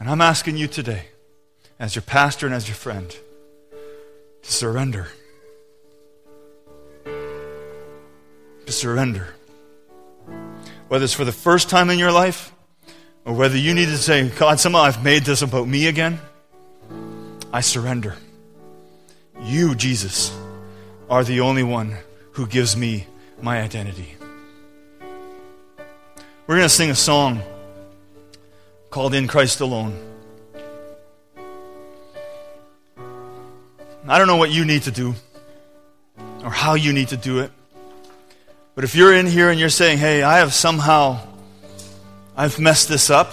And 0.00 0.08
I'm 0.08 0.22
asking 0.22 0.56
you 0.56 0.66
today, 0.66 1.08
as 1.78 1.94
your 1.94 2.00
pastor 2.00 2.46
and 2.46 2.54
as 2.54 2.66
your 2.66 2.76
friend, 2.76 3.14
to 4.44 4.52
surrender. 4.52 5.08
To 7.04 8.72
surrender. 8.72 9.28
Whether 10.88 11.04
it's 11.04 11.14
for 11.14 11.24
the 11.24 11.32
first 11.32 11.68
time 11.68 11.90
in 11.90 11.98
your 11.98 12.12
life, 12.12 12.52
or 13.24 13.34
whether 13.34 13.56
you 13.56 13.74
need 13.74 13.86
to 13.86 13.98
say, 13.98 14.28
God, 14.28 14.60
somehow 14.60 14.82
I've 14.82 15.02
made 15.02 15.24
this 15.24 15.42
about 15.42 15.66
me 15.66 15.86
again, 15.86 16.20
I 17.52 17.60
surrender. 17.60 18.16
You, 19.42 19.74
Jesus, 19.74 20.36
are 21.08 21.24
the 21.24 21.40
only 21.40 21.62
one 21.62 21.96
who 22.32 22.46
gives 22.46 22.76
me 22.76 23.06
my 23.40 23.60
identity. 23.60 24.14
We're 26.46 26.56
going 26.56 26.62
to 26.62 26.68
sing 26.68 26.90
a 26.90 26.94
song 26.94 27.42
called 28.90 29.14
In 29.14 29.26
Christ 29.26 29.60
Alone. 29.60 30.13
I 34.06 34.18
don't 34.18 34.26
know 34.26 34.36
what 34.36 34.50
you 34.50 34.66
need 34.66 34.82
to 34.82 34.90
do 34.90 35.14
or 36.42 36.50
how 36.50 36.74
you 36.74 36.92
need 36.92 37.08
to 37.08 37.16
do 37.16 37.38
it. 37.38 37.50
But 38.74 38.84
if 38.84 38.94
you're 38.94 39.14
in 39.14 39.26
here 39.26 39.48
and 39.48 39.58
you're 39.58 39.70
saying, 39.70 39.98
hey, 39.98 40.22
I 40.22 40.38
have 40.38 40.52
somehow, 40.52 41.20
I've 42.36 42.58
messed 42.58 42.88
this 42.88 43.08
up, 43.08 43.32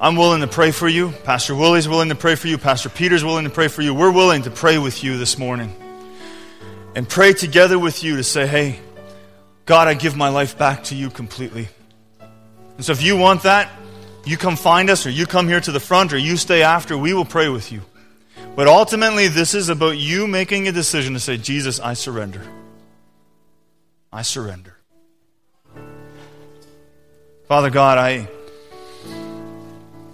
I'm 0.00 0.16
willing 0.16 0.40
to 0.40 0.46
pray 0.46 0.70
for 0.70 0.88
you. 0.88 1.10
Pastor 1.24 1.54
Willie's 1.54 1.88
willing 1.88 2.08
to 2.08 2.14
pray 2.14 2.34
for 2.34 2.46
you. 2.46 2.56
Pastor 2.56 2.88
Peter's 2.88 3.24
willing 3.24 3.44
to 3.44 3.50
pray 3.50 3.68
for 3.68 3.82
you. 3.82 3.92
We're 3.92 4.12
willing 4.12 4.42
to 4.42 4.50
pray 4.50 4.78
with 4.78 5.04
you 5.04 5.18
this 5.18 5.36
morning 5.36 5.74
and 6.94 7.06
pray 7.06 7.32
together 7.32 7.78
with 7.78 8.02
you 8.02 8.16
to 8.16 8.24
say, 8.24 8.46
hey, 8.46 8.78
God, 9.66 9.86
I 9.86 9.94
give 9.94 10.16
my 10.16 10.30
life 10.30 10.56
back 10.56 10.84
to 10.84 10.94
you 10.94 11.10
completely. 11.10 11.68
And 12.76 12.84
so 12.84 12.92
if 12.92 13.02
you 13.02 13.16
want 13.16 13.42
that, 13.42 13.70
you 14.24 14.38
come 14.38 14.56
find 14.56 14.88
us, 14.88 15.04
or 15.04 15.10
you 15.10 15.26
come 15.26 15.48
here 15.48 15.60
to 15.60 15.72
the 15.72 15.80
front, 15.80 16.12
or 16.12 16.18
you 16.18 16.36
stay 16.36 16.62
after. 16.62 16.96
We 16.96 17.12
will 17.12 17.24
pray 17.24 17.48
with 17.48 17.70
you. 17.72 17.82
But 18.58 18.66
ultimately, 18.66 19.28
this 19.28 19.54
is 19.54 19.68
about 19.68 19.98
you 19.98 20.26
making 20.26 20.66
a 20.66 20.72
decision 20.72 21.14
to 21.14 21.20
say, 21.20 21.36
Jesus, 21.36 21.78
I 21.78 21.94
surrender. 21.94 22.42
I 24.12 24.22
surrender. 24.22 24.76
Father 27.46 27.70
God, 27.70 27.98
I, 27.98 28.28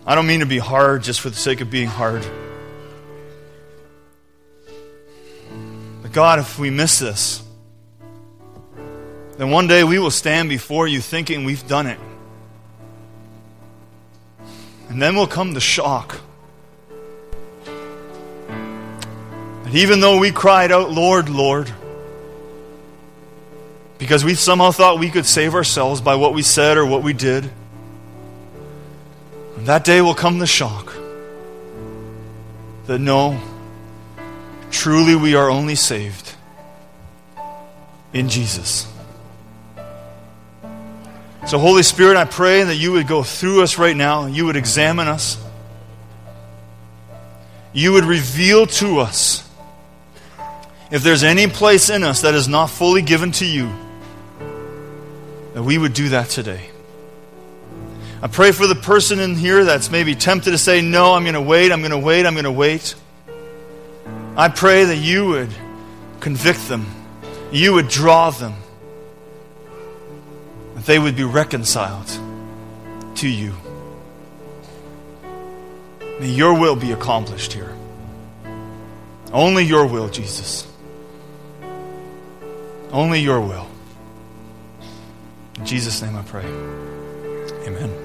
I 0.04 0.14
don't 0.14 0.26
mean 0.26 0.40
to 0.40 0.46
be 0.46 0.58
hard 0.58 1.02
just 1.02 1.22
for 1.22 1.30
the 1.30 1.36
sake 1.36 1.62
of 1.62 1.70
being 1.70 1.88
hard. 1.88 2.22
But 6.02 6.12
God, 6.12 6.38
if 6.38 6.58
we 6.58 6.68
miss 6.68 6.98
this, 6.98 7.42
then 9.38 9.52
one 9.52 9.68
day 9.68 9.84
we 9.84 9.98
will 9.98 10.10
stand 10.10 10.50
before 10.50 10.86
you 10.86 11.00
thinking 11.00 11.44
we've 11.44 11.66
done 11.66 11.86
it. 11.86 11.98
And 14.90 15.00
then 15.00 15.16
will 15.16 15.26
come 15.26 15.54
the 15.54 15.62
shock. 15.62 16.20
Even 19.76 20.00
though 20.00 20.18
we 20.18 20.30
cried 20.30 20.70
out, 20.70 20.90
Lord, 20.90 21.28
Lord, 21.28 21.72
because 23.98 24.24
we 24.24 24.34
somehow 24.34 24.70
thought 24.70 24.98
we 24.98 25.10
could 25.10 25.26
save 25.26 25.54
ourselves 25.54 26.00
by 26.00 26.14
what 26.16 26.34
we 26.34 26.42
said 26.42 26.76
or 26.76 26.86
what 26.86 27.02
we 27.02 27.12
did, 27.12 27.50
and 29.56 29.66
that 29.66 29.84
day 29.84 30.00
will 30.00 30.14
come 30.14 30.38
the 30.38 30.46
shock 30.46 30.94
that 32.86 32.98
no, 32.98 33.40
truly 34.70 35.16
we 35.16 35.34
are 35.34 35.50
only 35.50 35.74
saved 35.74 36.34
in 38.12 38.28
Jesus. 38.28 38.86
So, 41.46 41.58
Holy 41.58 41.82
Spirit, 41.82 42.16
I 42.16 42.24
pray 42.24 42.62
that 42.62 42.76
you 42.76 42.92
would 42.92 43.06
go 43.06 43.22
through 43.22 43.62
us 43.62 43.76
right 43.76 43.96
now. 43.96 44.26
You 44.26 44.46
would 44.46 44.56
examine 44.56 45.08
us. 45.08 45.36
You 47.74 47.92
would 47.92 48.04
reveal 48.04 48.66
to 48.66 49.00
us 49.00 49.43
if 50.94 51.02
there's 51.02 51.24
any 51.24 51.48
place 51.48 51.90
in 51.90 52.04
us 52.04 52.20
that 52.20 52.34
is 52.34 52.46
not 52.46 52.68
fully 52.68 53.02
given 53.02 53.32
to 53.32 53.44
you, 53.44 53.68
that 55.52 55.60
we 55.64 55.76
would 55.76 55.92
do 55.92 56.10
that 56.10 56.28
today. 56.28 56.70
I 58.22 58.28
pray 58.28 58.52
for 58.52 58.68
the 58.68 58.76
person 58.76 59.18
in 59.18 59.34
here 59.34 59.64
that's 59.64 59.90
maybe 59.90 60.14
tempted 60.14 60.52
to 60.52 60.56
say, 60.56 60.82
No, 60.82 61.14
I'm 61.14 61.24
going 61.24 61.34
to 61.34 61.42
wait, 61.42 61.72
I'm 61.72 61.80
going 61.80 61.90
to 61.90 61.98
wait, 61.98 62.24
I'm 62.24 62.34
going 62.34 62.44
to 62.44 62.52
wait. 62.52 62.94
I 64.36 64.48
pray 64.48 64.84
that 64.84 64.98
you 64.98 65.26
would 65.30 65.52
convict 66.20 66.68
them, 66.68 66.86
you 67.50 67.72
would 67.72 67.88
draw 67.88 68.30
them 68.30 68.54
that 70.76 70.86
they 70.86 71.00
would 71.00 71.16
be 71.16 71.24
reconciled 71.24 72.06
to 73.16 73.28
you. 73.28 73.52
May 76.20 76.28
your 76.28 76.56
will 76.56 76.76
be 76.76 76.92
accomplished 76.92 77.52
here. 77.52 77.74
Only 79.32 79.64
your 79.64 79.88
will, 79.88 80.08
Jesus. 80.08 80.68
Only 82.94 83.18
your 83.18 83.40
will. 83.40 83.66
In 85.58 85.66
Jesus' 85.66 86.00
name 86.00 86.14
I 86.14 86.22
pray. 86.22 86.44
Amen. 87.66 88.03